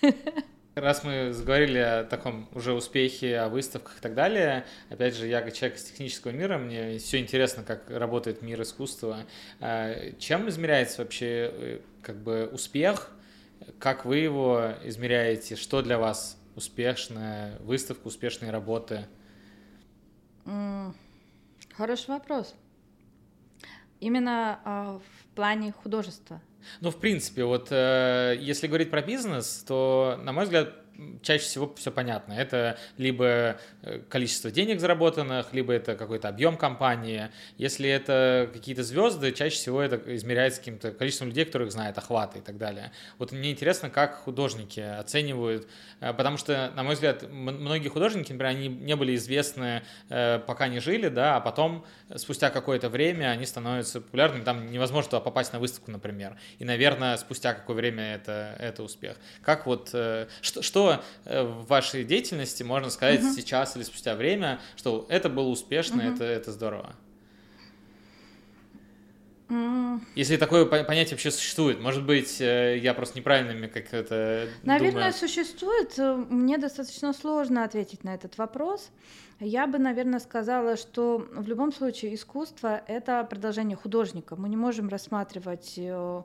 [0.80, 5.42] Раз мы заговорили о таком уже успехе, о выставках и так далее, опять же, я
[5.42, 9.26] как человек из технического мира, мне все интересно, как работает мир искусства.
[9.60, 13.10] А, чем измеряется вообще э, как бы успех?
[13.78, 15.54] Как вы его измеряете?
[15.54, 19.06] Что для вас успешная выставка, успешные работы?
[21.74, 22.54] Хороший вопрос.
[24.00, 26.40] Именно э, в плане художества.
[26.80, 30.74] Ну, в принципе, вот э, если говорить про бизнес, то, на мой взгляд,
[31.22, 32.32] чаще всего все понятно.
[32.32, 37.30] Это либо э, количество денег заработанных, либо это какой-то объем компании.
[37.58, 42.42] Если это какие-то звезды, чаще всего это измеряется каким-то количеством людей, которых знает, охваты и
[42.42, 42.92] так далее.
[43.18, 45.68] Вот мне интересно, как художники оценивают,
[46.00, 50.68] э, потому что, на мой взгляд, многие художники, например, они не были известны, э, пока
[50.68, 51.84] не жили, да, а потом,
[52.16, 56.36] спустя какое-то время, они становятся популярными, там невозможно попасть на выставку, например.
[56.58, 59.16] И, наверное, спустя какое время это, это успех.
[59.42, 60.89] Как вот, что, что
[61.24, 63.32] Э, в вашей деятельности можно сказать угу.
[63.32, 66.14] сейчас или спустя время, что это было успешно, угу.
[66.14, 66.94] это, это здорово?
[70.14, 75.12] Если такое понятие вообще существует, может быть, э, я просто неправильными как это Наверное, думаю.
[75.12, 75.98] существует.
[76.30, 78.90] Мне достаточно сложно ответить на этот вопрос.
[79.40, 84.36] Я бы, наверное, сказала, что в любом случае искусство— это продолжение художника.
[84.36, 86.22] Мы не можем рассматривать э,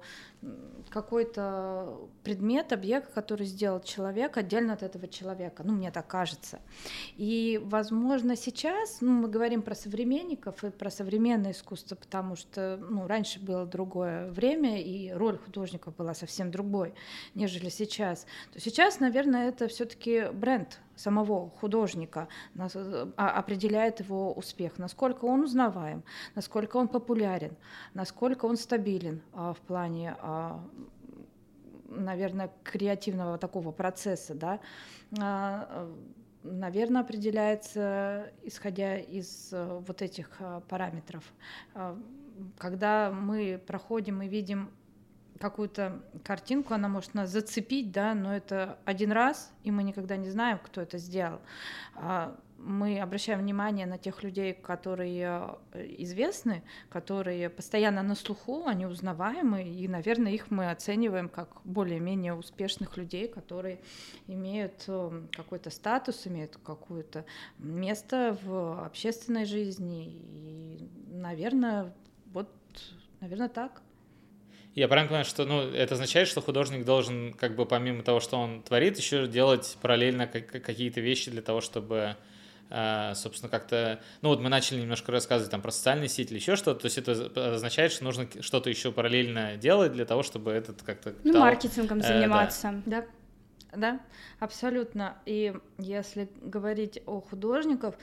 [0.90, 5.64] какой-то предмет, объект, который сделал человек, отдельно от этого человека.
[5.64, 6.60] Ну, мне так кажется.
[7.16, 13.08] И, возможно, сейчас ну, мы говорим про современников и про современное искусство, потому что ну,
[13.08, 16.94] раньше было другое время, и роль художников была совсем другой,
[17.34, 18.26] нежели сейчас.
[18.52, 22.28] То сейчас, наверное, это все-таки бренд самого художника
[22.58, 26.04] а, определяет его успех, насколько он узнаваем,
[26.36, 27.56] насколько он популярен,
[27.94, 30.64] насколько он стабилен а, в плане а,
[31.88, 34.60] наверное, креативного такого процесса, да,
[36.44, 41.24] наверное, определяется исходя из вот этих параметров.
[42.58, 44.72] Когда мы проходим и видим
[45.40, 50.30] какую-то картинку, она может нас зацепить, да, но это один раз, и мы никогда не
[50.30, 51.42] знаем, кто это сделал.
[51.96, 58.86] А мы обращаем внимание на тех людей, которые э, известны, которые постоянно на слуху, они
[58.86, 63.80] узнаваемы, и, наверное, их мы оцениваем как более-менее успешных людей, которые
[64.28, 67.26] имеют э, какой-то статус, имеют какое-то
[67.60, 71.94] место в общественной жизни, и, наверное,
[72.28, 72.50] вот,
[73.20, 73.82] наверное, так.
[74.76, 78.38] Я правильно понимаю, что ну, это означает, что художник должен, как бы помимо того, что
[78.38, 82.18] он творит, еще делать параллельно какие-то вещи для того, чтобы
[82.70, 86.58] э, собственно, как-то, ну вот мы начали немножко рассказывать там про социальные сети или еще
[86.58, 90.84] что-то, то есть это означает, что нужно что-то еще параллельно делать для того, чтобы этот
[90.84, 91.16] как-то...
[91.24, 92.82] Ну, дал, маркетингом э, заниматься.
[92.86, 93.06] Да.
[93.72, 94.00] да, да,
[94.40, 95.18] абсолютно.
[95.26, 97.96] И если говорить о художниках,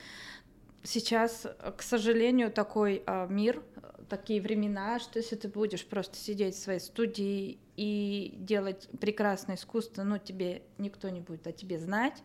[0.81, 1.45] сейчас,
[1.77, 3.61] к сожалению, такой э, мир,
[4.09, 10.03] такие времена, что если ты будешь просто сидеть в своей студии и делать прекрасное искусство,
[10.03, 12.23] но тебе никто не будет о тебе знать,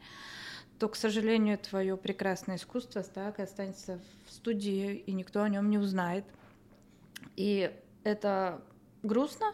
[0.79, 5.71] то, к сожалению, твое прекрасное искусство так и останется в студии, и никто о нем
[5.71, 6.25] не узнает.
[7.37, 7.73] И
[8.05, 8.63] это
[9.03, 9.47] грустно,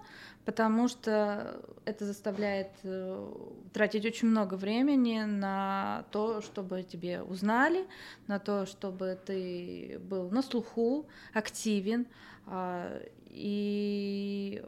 [0.44, 3.33] потому что это заставляет э,
[3.72, 7.87] тратить очень много времени на то, чтобы тебе узнали,
[8.26, 12.07] на то, чтобы ты был на слуху, активен,
[12.46, 14.62] а, и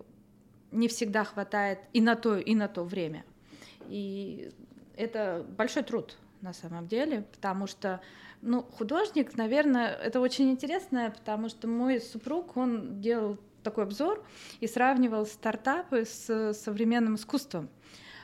[0.72, 3.24] не всегда хватает и на то, и на то время.
[3.88, 4.50] И
[4.96, 8.00] это большой труд на самом деле, потому что
[8.42, 14.24] ну, художник, наверное, это очень интересно, потому что мой супруг, он делал такой обзор
[14.60, 17.68] и сравнивал стартапы с современным искусством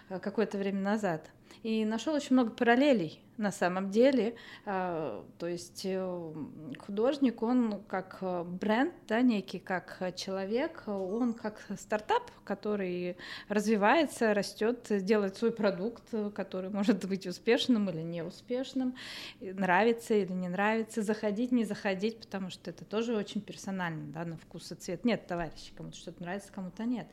[0.08, 1.30] э, какое-то время назад.
[1.64, 4.36] И нашел очень много параллелей на самом деле.
[4.64, 6.32] А, то есть э,
[6.78, 13.16] художник, он как э, бренд, да, некий, как человек, он как стартап, который
[13.48, 18.94] развивается, растет, делает свой продукт, который может быть успешным или неуспешным,
[19.40, 24.36] нравится или не нравится, заходить, не заходить, потому что это тоже очень персонально, да, на
[24.36, 25.04] вкус и цвет.
[25.04, 27.08] Нет, товарищи, кому-то что-то нравится, кому-то нет.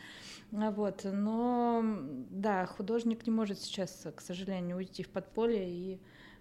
[0.51, 1.83] Вот, но
[2.29, 5.99] да, художник не может сейчас, к сожалению, уйти в подполье и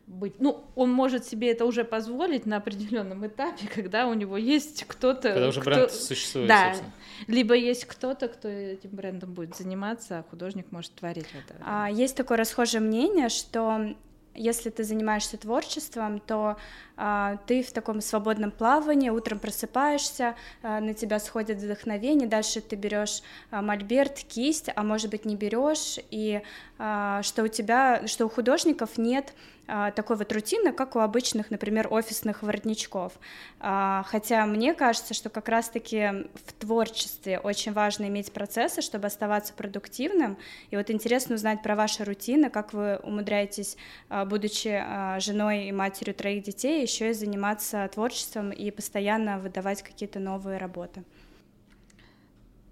[0.09, 0.40] быть.
[0.40, 5.33] Ну, он может себе это уже позволить на определенном этапе, когда у него есть кто-то.
[5.33, 5.71] Когда уже кто...
[5.71, 6.49] бренд существует.
[6.49, 6.68] Да.
[6.68, 6.92] Собственно.
[7.27, 11.61] Либо есть кто-то, кто этим брендом будет заниматься, а художник может творить это.
[11.64, 13.94] А, есть такое расхожее мнение, что
[14.35, 16.57] если ты занимаешься творчеством, то
[16.97, 22.77] а, ты в таком свободном плавании, утром просыпаешься, а, на тебя сходит вдохновение, дальше ты
[22.77, 26.42] берешь а, мольберт, кисть, а может быть не берешь, и
[26.79, 29.58] а, что у тебя, что у художников нет а,
[29.95, 33.13] такой вот рутины, как у обычных, например, офисных воротничков.
[33.61, 39.53] А, хотя мне кажется, что как раз-таки в творчестве очень важно иметь процессы, чтобы оставаться
[39.53, 40.39] продуктивным.
[40.71, 43.77] И вот интересно узнать про ваши рутины, как вы умудряетесь,
[44.09, 44.83] а, будучи
[45.21, 51.05] женой и матерью троих детей, еще и заниматься творчеством и постоянно выдавать какие-то новые работы.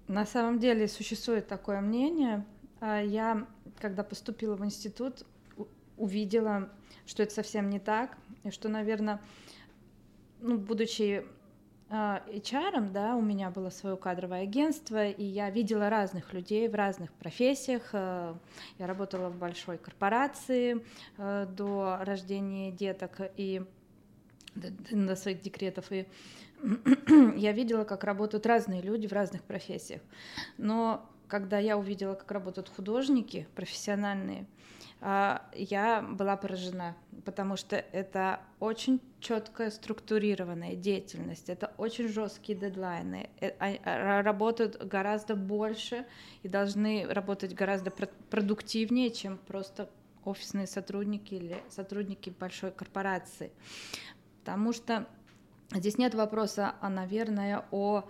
[0.07, 2.43] На самом деле существует такое мнение.
[2.81, 3.45] Я,
[3.79, 5.25] когда поступила в институт,
[5.97, 6.69] увидела
[7.07, 9.19] что это совсем не так, и что, наверное,
[10.39, 11.25] ну, будучи
[11.89, 17.13] HR, да, у меня было свое кадровое агентство, и я видела разных людей в разных
[17.13, 17.89] профессиях.
[17.93, 18.35] Э,
[18.77, 20.83] я работала в большой корпорации
[21.17, 23.63] э, до рождения деток и
[24.55, 26.07] до своих декретов, и
[27.37, 30.01] я видела, как работают разные люди в разных профессиях.
[30.57, 34.45] Но когда я увидела, как работают художники профессиональные,
[34.99, 43.29] а, я была поражена, потому что это очень четкая структурированная деятельность, это очень жесткие дедлайны,
[43.39, 46.05] э, а, работают гораздо больше
[46.41, 49.89] и должны работать гораздо продуктивнее, чем просто
[50.25, 53.51] офисные сотрудники или сотрудники большой корпорации.
[54.39, 55.07] Потому что
[55.71, 58.07] здесь нет вопроса, а, наверное, о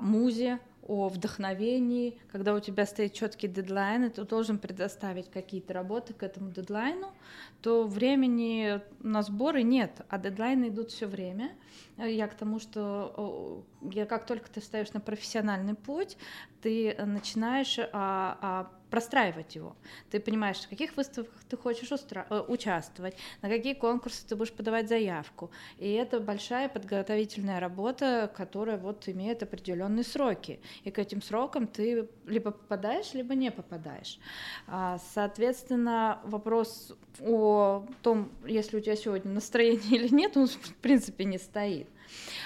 [0.00, 6.12] музе, о вдохновении, когда у тебя стоит четкий дедлайн, и ты должен предоставить какие-то работы
[6.12, 7.12] к этому дедлайну,
[7.62, 11.52] то времени на сборы нет, а дедлайны идут все время.
[11.96, 16.16] Я к тому, что я, как только ты встаешь на профессиональный путь,
[16.60, 19.74] ты начинаешь а, а, простраивать его.
[20.08, 24.52] Ты понимаешь, в каких выставках ты хочешь устра- э, участвовать, на какие конкурсы ты будешь
[24.52, 25.50] подавать заявку.
[25.78, 30.60] И это большая подготовительная работа, которая вот имеет определенные сроки.
[30.84, 34.20] И к этим срокам ты либо попадаешь, либо не попадаешь.
[34.68, 41.24] А, соответственно, вопрос о том, если у тебя сегодня настроение или нет, он в принципе
[41.24, 41.88] не стоит.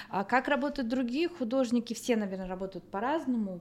[0.09, 1.93] А как работают другие художники?
[1.93, 3.61] Все, наверное, работают по-разному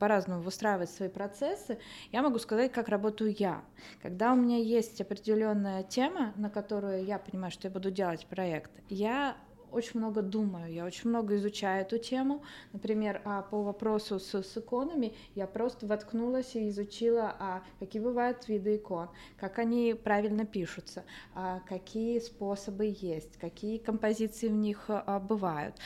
[0.00, 1.78] по-разному выстраивать свои процессы,
[2.10, 3.62] я могу сказать, как работаю я.
[4.02, 8.72] Когда у меня есть определенная тема, на которую я понимаю, что я буду делать проект,
[8.88, 9.36] я
[9.72, 12.42] очень много думаю, я очень много изучаю эту тему.
[12.72, 18.48] Например, а по вопросу с, с иконами я просто воткнулась и изучила, а какие бывают
[18.48, 25.20] виды икон, как они правильно пишутся, а какие способы есть, какие композиции в них а,
[25.20, 25.76] бывают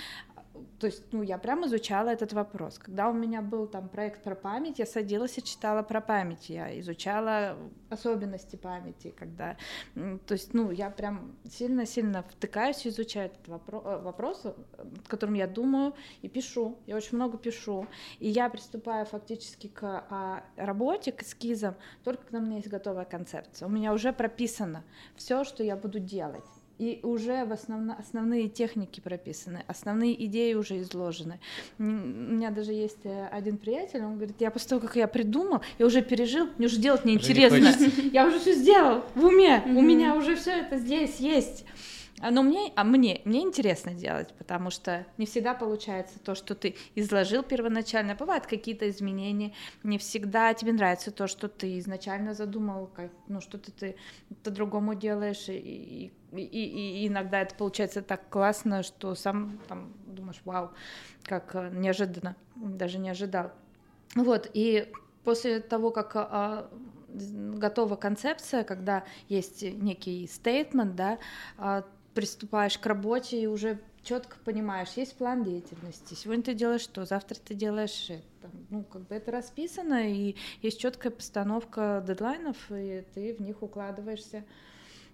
[0.79, 2.79] то есть, ну, я прям изучала этот вопрос.
[2.79, 6.79] Когда у меня был там проект про память, я садилась и читала про память, я
[6.81, 7.57] изучала
[7.91, 9.57] особенности памяти, когда,
[9.95, 15.35] то есть, ну, я прям сильно-сильно втыкаюсь и изучаю этот вопрос, э, вопрос, над которым
[15.35, 17.87] я думаю и пишу, я очень много пишу,
[18.19, 21.75] и я приступаю фактически к а, работе, к эскизам,
[22.05, 24.85] только когда у меня есть готовая концепция, у меня уже прописано
[25.17, 26.45] все, что я буду делать
[26.79, 31.39] и уже в основно, основные техники прописаны, основные идеи уже изложены.
[31.79, 35.61] У меня даже есть э, один приятель, он говорит, я после того, как я придумал,
[35.79, 37.57] я уже пережил, мне уже делать неинтересно.
[37.57, 41.65] Не я уже все сделал в уме, у меня уже все это здесь есть.
[42.21, 46.55] А, но мне, а мне, мне интересно делать, потому что не всегда получается то, что
[46.55, 48.15] ты изложил первоначально.
[48.15, 49.53] Бывают какие-то изменения,
[49.83, 53.97] не всегда тебе нравится то, что ты изначально задумал, как, ну что-то ты
[54.45, 60.41] по-другому делаешь, и, и, и, и иногда это получается так классно, что сам там думаешь,
[60.45, 60.71] вау,
[61.25, 63.51] как э, неожиданно, даже не ожидал.
[64.15, 64.93] Вот, и
[65.25, 66.71] после того, как а,
[67.09, 71.19] готова концепция, когда есть некий стейтмент, да,
[71.59, 71.85] а,
[72.15, 76.15] приступаешь к работе и уже четко понимаешь, есть план деятельности.
[76.15, 78.51] Сегодня ты делаешь что, завтра ты делаешь это.
[78.71, 84.45] Ну, как бы это расписано, и есть четкая постановка дедлайнов, и ты в них укладываешься.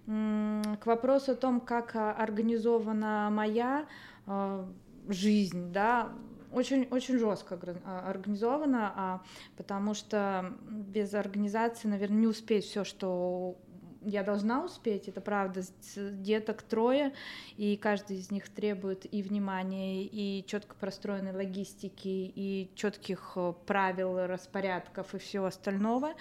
[0.05, 3.85] К вопросу о том, как а, организована моя
[4.25, 4.67] а,
[5.07, 6.11] жизнь, да,
[6.51, 9.21] очень, очень жестко а, организована,
[9.57, 13.57] потому что без организации, наверное, не успеть все, что
[14.01, 15.61] я должна успеть, это правда,
[15.95, 17.13] деток трое,
[17.57, 24.25] и каждый из них требует и внимания, и четко простроенной логистики, и четких э, правил,
[24.25, 26.13] распорядков и всего остального.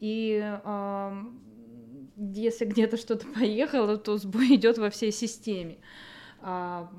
[0.00, 1.24] И э,
[2.16, 5.78] если где-то что-то поехало, то сбой идет во всей системе.
[6.42, 6.90] А,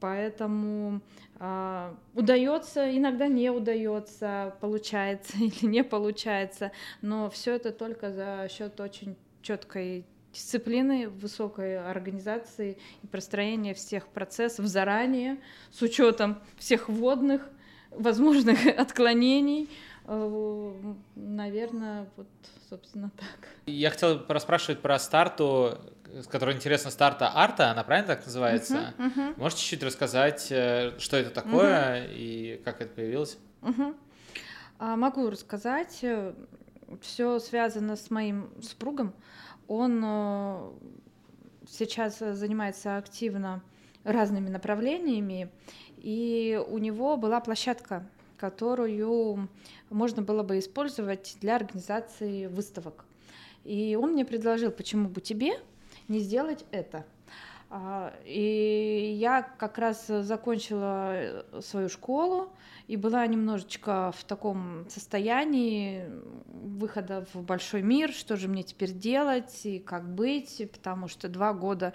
[0.00, 1.00] поэтому
[1.38, 6.72] а, удается, иногда не удается, получается или не получается,
[7.02, 14.66] но все это только за счет очень четкой дисциплины, высокой организации и простроения всех процессов
[14.66, 15.38] заранее,
[15.72, 17.48] с учетом всех вводных,
[17.90, 19.68] возможных отклонений.
[20.06, 22.28] Э, Наверное, вот,
[22.68, 23.48] собственно, так.
[23.66, 28.94] Я хотел расспрашивать про старту, с которой интересно старта арта, она правильно так называется?
[28.98, 29.34] Uh-huh, uh-huh.
[29.36, 32.14] Можете чуть-чуть рассказать, э, что это такое uh-huh.
[32.14, 33.38] и как это появилось?
[33.62, 33.94] Uh-huh.
[34.96, 36.02] Могу рассказать
[37.00, 39.14] все связано с моим супругом.
[39.68, 40.70] Он э,
[41.68, 43.62] сейчас занимается активно
[44.04, 45.50] разными направлениями,
[45.98, 48.06] и у него была площадка,
[48.38, 49.48] которую
[49.90, 53.04] можно было бы использовать для организации выставок.
[53.64, 55.60] И он мне предложил, почему бы тебе
[56.08, 57.04] не сделать это.
[57.68, 62.50] А, и я как раз закончила свою школу
[62.90, 66.06] и была немножечко в таком состоянии
[66.48, 71.52] выхода в большой мир, что же мне теперь делать и как быть, потому что два
[71.52, 71.92] года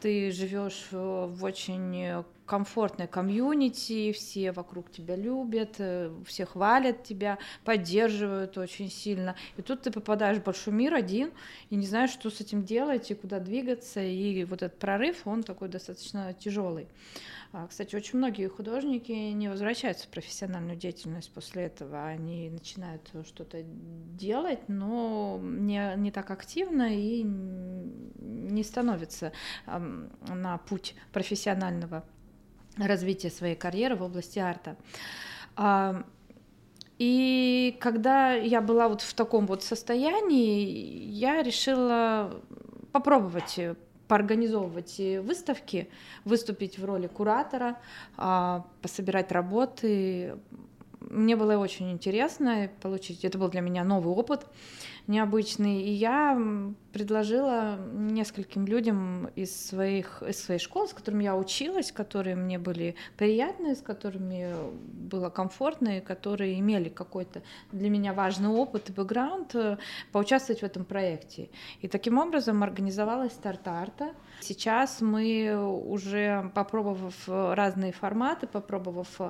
[0.00, 7.38] ты живешь э, в очень комфортной комьюнити, все вокруг тебя любят, э, все хвалят тебя,
[7.64, 9.36] поддерживают очень сильно.
[9.58, 11.30] И тут ты попадаешь в большой мир один
[11.68, 14.02] и не знаешь, что с этим делать и куда двигаться.
[14.02, 16.88] И вот этот прорыв, он такой достаточно тяжелый.
[17.52, 23.62] А, кстати, очень многие художники не возвращаются в профессиональную деятельность после этого, они начинают что-то
[23.62, 29.32] делать, но не, не так активно и не становятся
[29.66, 32.04] на путь профессионального
[32.76, 34.76] развития своей карьеры в области арта.
[36.98, 42.42] И когда я была вот в таком вот состоянии, я решила
[42.92, 43.58] попробовать
[44.08, 45.88] поорганизовывать выставки,
[46.24, 47.78] выступить в роли куратора,
[48.16, 50.36] а, пособирать работы.
[51.00, 54.46] Мне было очень интересно получить, это был для меня новый опыт
[55.08, 56.38] необычный, и я
[56.92, 62.94] предложила нескольким людям из своих из своей школы, с которыми я училась, которые мне были
[63.16, 64.54] приятны, с которыми
[65.08, 67.42] было комфортно и которые имели какой-то
[67.72, 69.78] для меня важный опыт и бэкграунд, э,
[70.12, 71.50] поучаствовать в этом проекте.
[71.80, 74.12] И таким образом организовалась старт-арта.
[74.40, 79.20] Сейчас мы уже попробовав разные форматы, попробовав,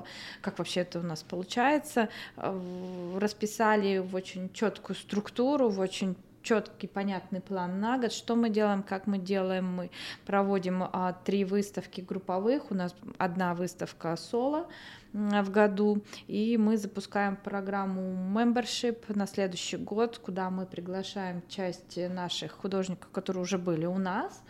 [0.41, 6.87] как вообще это у нас получается, э, расписали в очень четкую структуру, в очень четкий,
[6.87, 9.65] понятный план на год, что мы делаем, как мы делаем.
[9.65, 9.91] Мы
[10.25, 14.67] проводим а, три выставки групповых, у нас одна выставка соло
[15.11, 18.01] в году, и мы запускаем программу
[18.31, 24.43] membership на следующий год, куда мы приглашаем часть наших художников, которые уже были у нас,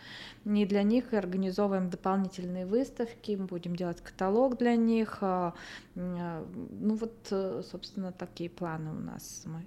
[0.44, 5.18] и для них организовываем дополнительные выставки, будем делать каталог для них.
[5.22, 5.54] А,
[5.96, 9.64] а, ну вот, э, собственно, такие планы у нас мы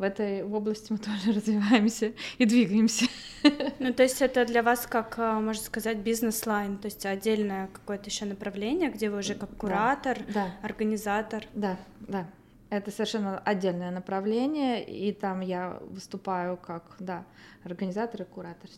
[0.00, 3.04] в этой в области мы тоже развиваемся и двигаемся.
[3.78, 8.08] Ну, то есть это для вас как, а, можно сказать, бизнес-лайн, то есть отдельное какое-то
[8.08, 10.54] еще направление, где вы уже как куратор, да.
[10.62, 11.44] организатор.
[11.54, 12.26] Да, да.
[12.70, 17.24] Это совершенно отдельное направление, и там я выступаю как, да,
[17.64, 18.70] организатор и куратор.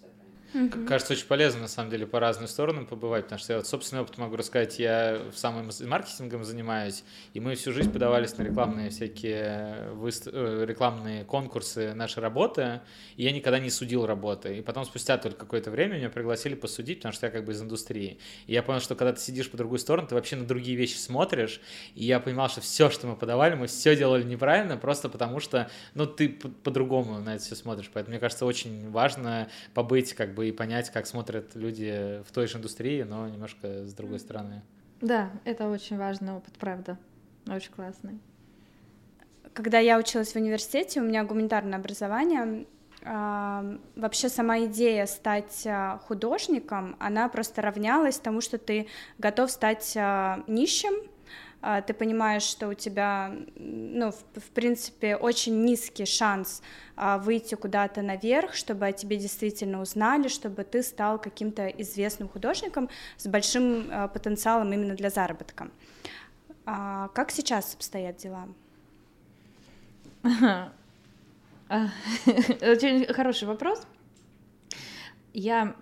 [0.55, 0.87] Угу.
[0.87, 4.03] Кажется, очень полезно, на самом деле, по разным сторонам побывать, потому что я вот собственный
[4.03, 8.91] опыт могу рассказать, я в самом маркетингом занимаюсь, и мы всю жизнь подавались на рекламные
[8.91, 10.29] всякие выст...
[10.31, 12.81] Э, рекламные конкурсы нашей работы,
[13.17, 14.59] и я никогда не судил работы.
[14.59, 17.63] И потом спустя только какое-то время меня пригласили посудить, потому что я как бы из
[17.63, 18.19] индустрии.
[18.47, 20.97] И я понял, что когда ты сидишь по другую сторону, ты вообще на другие вещи
[20.97, 21.61] смотришь,
[21.95, 25.71] и я понимал, что все, что мы подавали, мы все делали неправильно, просто потому что,
[25.95, 27.91] ну, ты по-другому на это все смотришь.
[27.93, 32.33] Поэтому, мне кажется, очень важно побыть как бы бы и понять, как смотрят люди в
[32.33, 34.63] той же индустрии, но немножко с другой стороны.
[35.01, 36.99] Да, это очень важный опыт, правда.
[37.47, 38.19] Очень классный.
[39.53, 42.67] Когда я училась в университете, у меня гуманитарное образование,
[43.05, 48.87] вообще сама идея стать а, художником, она просто равнялась тому, что ты
[49.19, 51.12] готов стать а, нищим, а,
[51.87, 56.61] ты понимаешь, что у тебя, ну, в, в принципе, очень низкий шанс
[56.97, 62.89] а, выйти куда-то наверх, чтобы о тебе действительно узнали, чтобы ты стал каким-то известным художником
[63.17, 65.71] с большим а, потенциалом именно для заработка.
[66.67, 68.49] А, как сейчас обстоят дела?
[71.69, 73.87] Очень хороший вопрос.
[75.33, 75.75] Я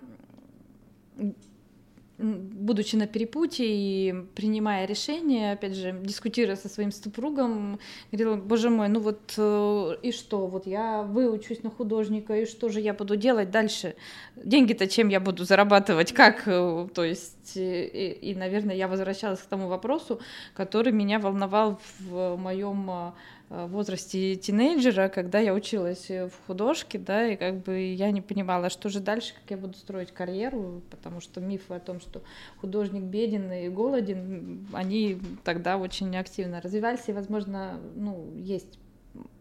[2.21, 7.79] будучи на перепутье и принимая решение, опять же, дискутируя со своим супругом,
[8.11, 12.69] говорила, боже мой, ну вот э, и что, вот я выучусь на художника, и что
[12.69, 13.95] же я буду делать дальше?
[14.35, 16.47] Деньги-то чем я буду зарабатывать, как?
[16.47, 20.19] Э, то есть, э, и, и, наверное, я возвращалась к тому вопросу,
[20.53, 23.13] который меня волновал в моем
[23.51, 28.69] возрасте тинейджера, когда я училась э, в художке, да, и как бы я не понимала,
[28.69, 32.23] что же дальше, как я буду строить карьеру, потому что мифы о том, что
[32.61, 38.79] художник беден и голоден, они тогда очень активно развивались, и, возможно, ну, есть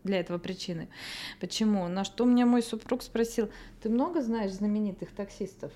[0.02, 0.88] для этого причины.
[1.38, 1.86] Почему?
[1.86, 3.48] На что меня мой супруг спросил,
[3.80, 5.72] ты много знаешь знаменитых таксистов?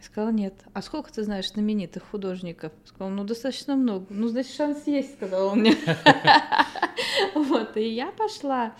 [0.00, 0.54] Я сказала, нет.
[0.72, 2.72] А сколько ты знаешь знаменитых художников?
[2.86, 4.06] Сказала, ну, достаточно много.
[4.08, 5.76] Ну, значит, шанс есть, сказал он мне.
[7.34, 8.74] Вот, и я пошла.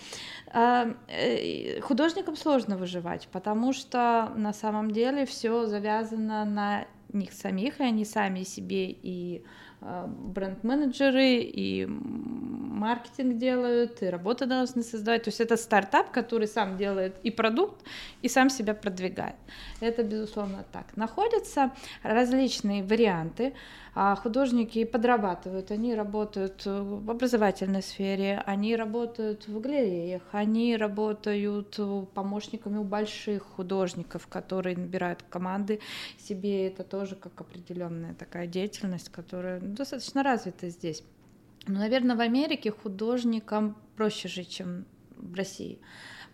[0.47, 7.81] А, э, художникам сложно выживать, потому что на самом деле все завязано на них самих,
[7.81, 9.45] и они сами себе и
[9.81, 15.25] бренд-менеджеры, и маркетинг делают, и работы должны создавать.
[15.25, 17.83] То есть это стартап, который сам делает и продукт,
[18.23, 19.37] и сам себя продвигает.
[19.81, 20.97] Это, безусловно, так.
[20.97, 21.73] Находятся
[22.03, 23.55] различные варианты.
[23.93, 31.77] А художники подрабатывают, они работают в образовательной сфере, они работают в галереях, они работают
[32.15, 35.81] помощниками у больших художников, которые набирают команды
[36.19, 36.69] себе.
[36.69, 41.03] Это тоже как определенная такая деятельность, которая достаточно развита здесь.
[41.67, 45.79] Но, наверное, в Америке художникам проще жить, чем в России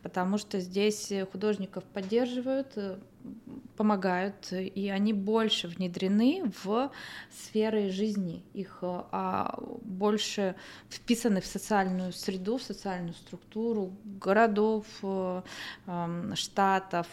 [0.07, 2.97] потому что здесь художников поддерживают, э,
[3.77, 6.93] помогают, и они больше внедрены в
[7.33, 10.55] сферы жизни, их а, больше
[10.91, 15.43] вписаны в социальную среду, в социальную структуру городов, э,
[16.35, 17.09] штатов,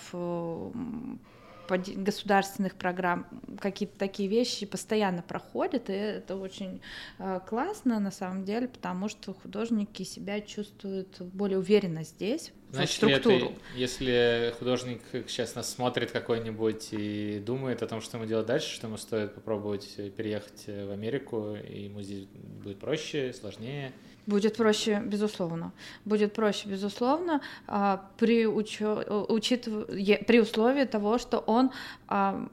[1.70, 3.28] государственных программ
[3.60, 6.82] какие-то такие вещи постоянно проходят, и это очень
[7.20, 13.36] э, классно на самом деле, потому что художники себя чувствуют более уверенно здесь, Значит, структуру.
[13.36, 18.74] Это, если художник сейчас нас смотрит какой-нибудь и думает о том, что ему делать дальше,
[18.74, 22.26] что ему стоит попробовать переехать в Америку, и ему здесь
[22.64, 23.94] будет проще, сложнее,
[24.26, 25.74] Будет проще, безусловно.
[26.06, 29.88] Будет проще, безусловно, а, при, учё, учитыв...
[29.88, 31.72] при условии того, что он
[32.08, 32.48] а,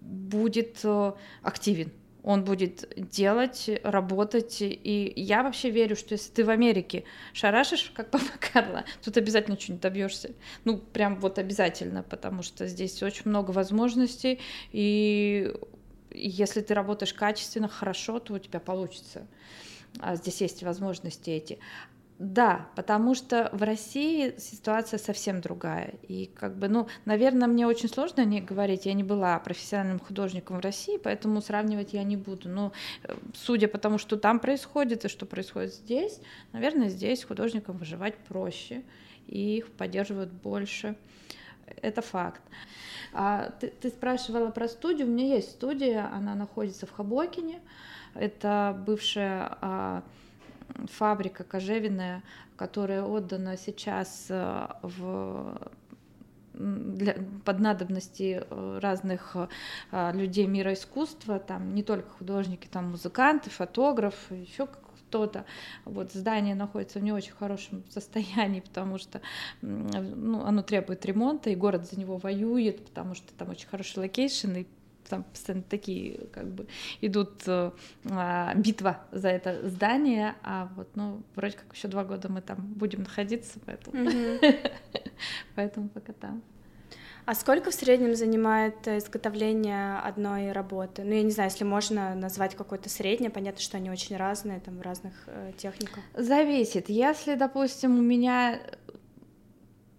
[0.00, 1.12] будет э,
[1.42, 1.92] активен
[2.28, 4.58] он будет делать, работать.
[4.60, 9.58] И я вообще верю, что если ты в Америке шарашишь, как папа Карла, тут обязательно
[9.58, 10.32] что-нибудь добьешься.
[10.64, 14.40] Ну, прям вот обязательно, потому что здесь очень много возможностей,
[14.72, 15.54] и
[16.10, 19.26] если ты работаешь качественно, хорошо, то у тебя получится.
[20.00, 21.58] А здесь есть возможности эти.
[22.18, 25.94] Да, потому что в России ситуация совсем другая.
[26.08, 28.86] И как бы, ну, наверное, мне очень сложно не говорить.
[28.86, 32.48] Я не была профессиональным художником в России, поэтому сравнивать я не буду.
[32.48, 32.72] Но
[33.04, 36.20] э, судя по тому, что там происходит и что происходит здесь,
[36.52, 38.82] наверное, здесь художникам выживать проще,
[39.28, 40.96] и их поддерживают больше.
[41.82, 42.42] Это факт.
[43.12, 45.06] А ты, ты спрашивала про студию.
[45.06, 47.60] У меня есть студия, она находится в Хабокине.
[48.18, 50.02] Это бывшая а,
[50.86, 52.22] фабрика кожевенная,
[52.56, 55.58] которая отдана сейчас а, в
[56.58, 57.14] для,
[57.44, 59.36] под надобности э, разных
[59.92, 65.44] а, людей мира искусства, там не только художники, там музыканты, фотографы, еще кто-то.
[65.84, 69.20] Вот здание находится в не очень хорошем состоянии, потому что
[69.62, 74.52] ну, оно требует ремонта, и город за него воюет, потому что там очень хороший location,
[74.56, 74.66] и
[75.08, 76.66] там постоянно такие как бы
[77.00, 77.70] идут э,
[78.10, 82.58] а, битва за это здание, а вот, ну, вроде как еще два года мы там
[82.58, 84.10] будем находиться, поэтому,
[85.54, 86.42] поэтому пока там.
[87.28, 91.04] А сколько в среднем занимает изготовление одной работы?
[91.04, 94.78] Ну, я не знаю, если можно назвать какое-то среднее, понятно, что они очень разные, там,
[94.78, 96.02] в разных э, техниках.
[96.14, 96.88] Зависит.
[96.88, 98.58] Если, допустим, у меня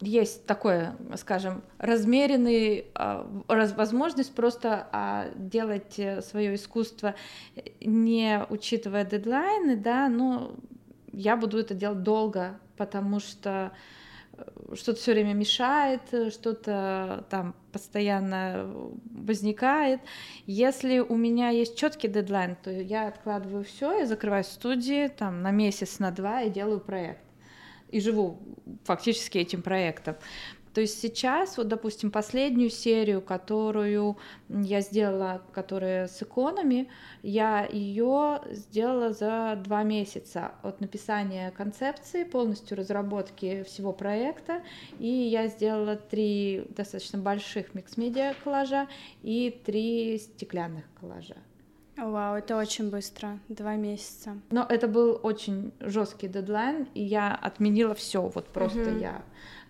[0.01, 7.15] есть такое, скажем, размеренный а, возможность просто а, делать э, свое искусство,
[7.81, 10.55] не учитывая дедлайны, да, но
[11.11, 13.73] я буду это делать долго, потому что
[14.37, 18.71] э, что-то все время мешает, что-то там постоянно
[19.11, 19.99] возникает.
[20.45, 25.51] Если у меня есть четкий дедлайн, то я откладываю все, я закрываю студии там на
[25.51, 27.28] месяц, на два и делаю проект
[27.91, 28.39] и живу
[28.83, 30.15] фактически этим проектом.
[30.73, 34.17] То есть сейчас, вот, допустим, последнюю серию, которую
[34.49, 36.87] я сделала, которая с иконами,
[37.23, 44.61] я ее сделала за два месяца от написания концепции, полностью разработки всего проекта,
[44.99, 48.87] и я сделала три достаточно больших микс-медиа коллажа
[49.23, 51.35] и три стеклянных коллажа.
[52.01, 54.37] Вау, это очень быстро, два месяца.
[54.51, 59.01] Но это был очень жесткий дедлайн, и я отменила все, вот просто uh-huh.
[59.01, 59.23] я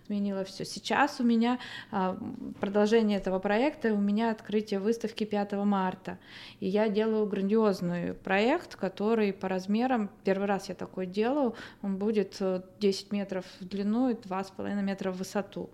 [0.04, 0.66] отменила все.
[0.66, 1.60] Сейчас у меня
[1.92, 2.18] а,
[2.60, 6.18] продолжение этого проекта, у меня открытие выставки 5 марта,
[6.60, 11.54] и я делаю грандиозный проект, который по размерам, первый раз я такой делаю,
[11.84, 12.42] он будет
[12.80, 15.70] 10 э, метров в длину и 2,5 метра в высоту.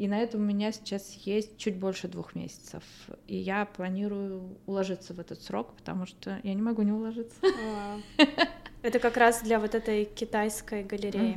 [0.00, 2.82] И на это у меня сейчас есть чуть больше двух месяцев.
[3.26, 7.38] И я планирую уложиться в этот срок, потому что я не могу не уложиться.
[8.80, 11.36] Это как раз для вот этой китайской галереи.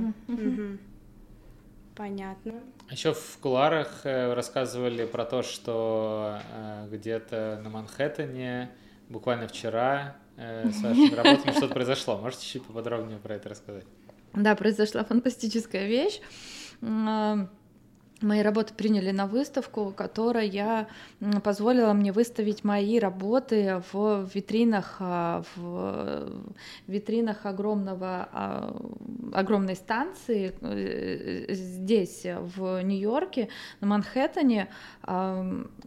[1.94, 2.54] Понятно.
[2.90, 8.72] Еще в куларах э, рассказывали про то, что э, где-то на Манхэттене
[9.10, 12.18] буквально вчера э, с вашими работами что-то произошло.
[12.18, 13.86] Можете чуть поподробнее про это рассказать?
[14.34, 16.22] Да, произошла фантастическая вещь
[18.24, 20.88] мои работы приняли на выставку, которая
[21.44, 26.32] позволила мне выставить мои работы в витринах, а, в
[26.88, 28.82] витринах огромного, а,
[29.34, 33.50] огромной станции э, здесь, в Нью-Йорке,
[33.82, 34.70] на Манхэттене.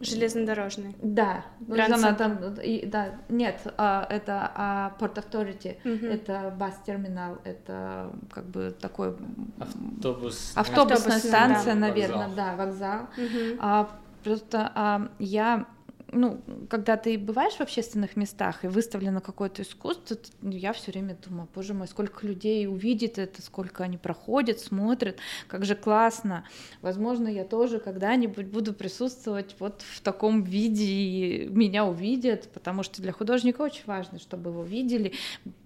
[0.00, 0.94] Железнодорожный.
[1.02, 1.44] Да.
[1.68, 2.38] Она там,
[2.86, 6.06] да, нет, а, это Port Authority, угу.
[6.06, 9.16] это бас-терминал, это как бы такой...
[9.58, 10.52] Автобус.
[10.54, 11.80] Автобусная станция, да.
[11.80, 12.36] наверное, вокзал.
[12.36, 13.00] да, вокзал.
[13.16, 13.58] Угу.
[13.60, 13.90] А,
[14.22, 15.66] просто а, я
[16.12, 21.16] ну, когда ты бываешь в общественных местах и выставлено какое-то искусство, ну, я все время
[21.26, 25.18] думаю, боже мой, сколько людей увидит это, сколько они проходят, смотрят,
[25.48, 26.44] как же классно.
[26.80, 33.02] Возможно, я тоже когда-нибудь буду присутствовать вот в таком виде, и меня увидят, потому что
[33.02, 35.12] для художника очень важно, чтобы его видели.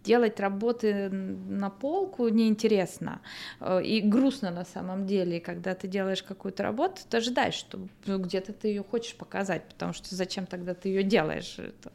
[0.05, 3.21] Делать работы на полку неинтересно
[3.61, 5.41] э, и грустно на самом деле.
[5.41, 9.93] Когда ты делаешь какую-то работу, ты ожидаешь, что ну, где-то ты ее хочешь показать, потому
[9.93, 11.59] что зачем тогда ты ее делаешь?
[11.59, 11.93] Это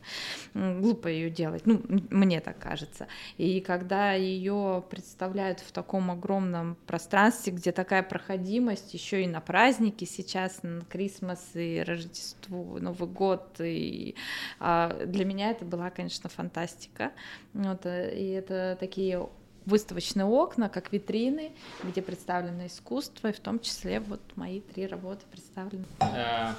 [0.54, 3.08] глупо ее делать, ну, мне так кажется.
[3.38, 10.06] И когда ее представляют в таком огромном пространстве, где такая проходимость, еще и на праздники
[10.06, 14.16] сейчас, на Крисмас и Рождество, Новый год, и
[14.60, 17.12] а, для меня это была, конечно, фантастика.
[17.54, 19.28] Вот, э, и это такие
[19.66, 21.52] выставочные окна, как витрины,
[21.84, 25.86] где представлено искусство, и в том числе вот мои три работы представлены.
[26.02, 26.54] Э,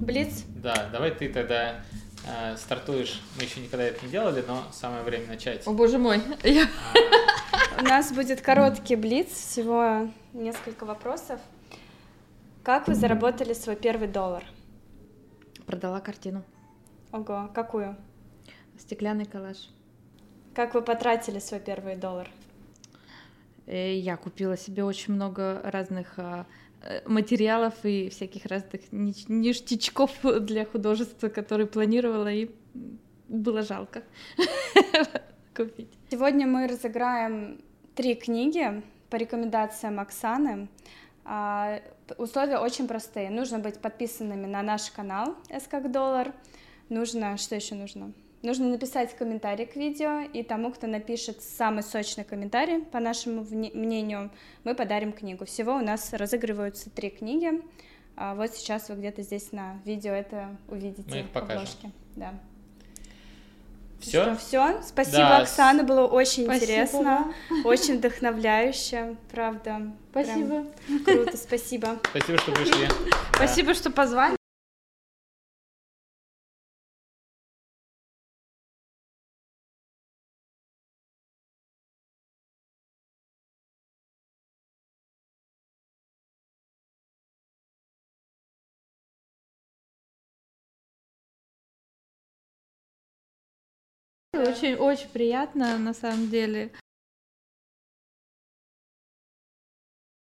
[0.00, 0.44] Блиц?
[0.62, 1.82] Да, давай ты тогда
[2.26, 3.20] э, стартуешь.
[3.36, 5.66] Мы еще никогда это не делали, но самое время начать.
[5.66, 6.68] О боже мой, я...
[7.80, 11.40] У нас будет короткий блиц, всего несколько вопросов.
[12.62, 14.44] Как вы заработали свой первый доллар?
[15.72, 16.42] продала картину.
[17.12, 17.96] Ого, какую?
[18.78, 19.56] Стеклянный коллаж.
[20.54, 22.28] Как вы потратили свой первый доллар?
[23.66, 26.46] Э, Я купила себе очень много разных а,
[26.82, 32.50] э, материалов и всяких разных ништячков для художества, которые планировала, и
[33.28, 34.02] было жалко
[35.56, 35.88] купить.
[36.10, 37.62] Сегодня мы разыграем
[37.94, 40.68] три книги по рекомендациям Оксаны.
[41.24, 41.80] А,
[42.18, 43.30] Условия очень простые.
[43.30, 46.34] Нужно быть подписанными на наш канал «С как доллар».
[46.90, 48.12] Нужно, что еще нужно?
[48.42, 54.30] Нужно написать комментарий к видео, и тому, кто напишет самый сочный комментарий, по нашему мнению,
[54.64, 55.44] мы подарим книгу.
[55.44, 57.62] Всего у нас разыгрываются три книги.
[58.16, 61.08] А Вот сейчас вы где-то здесь на видео это увидите.
[61.08, 61.92] Мы их покажем.
[62.16, 62.34] Да.
[64.00, 64.36] Все?
[64.36, 64.82] Все.
[64.82, 67.34] Спасибо, Да, Оксана, было очень Спасибо интересно,
[67.64, 69.92] очень вдохновляюще, правда.
[70.12, 70.66] Прям Спасибо.
[71.04, 72.00] круто, спасибо.
[72.10, 72.88] Спасибо, что пришли.
[72.88, 73.16] Да.
[73.36, 74.41] Спасибо, что позвали.
[94.52, 96.72] Очень, очень приятно, на самом деле.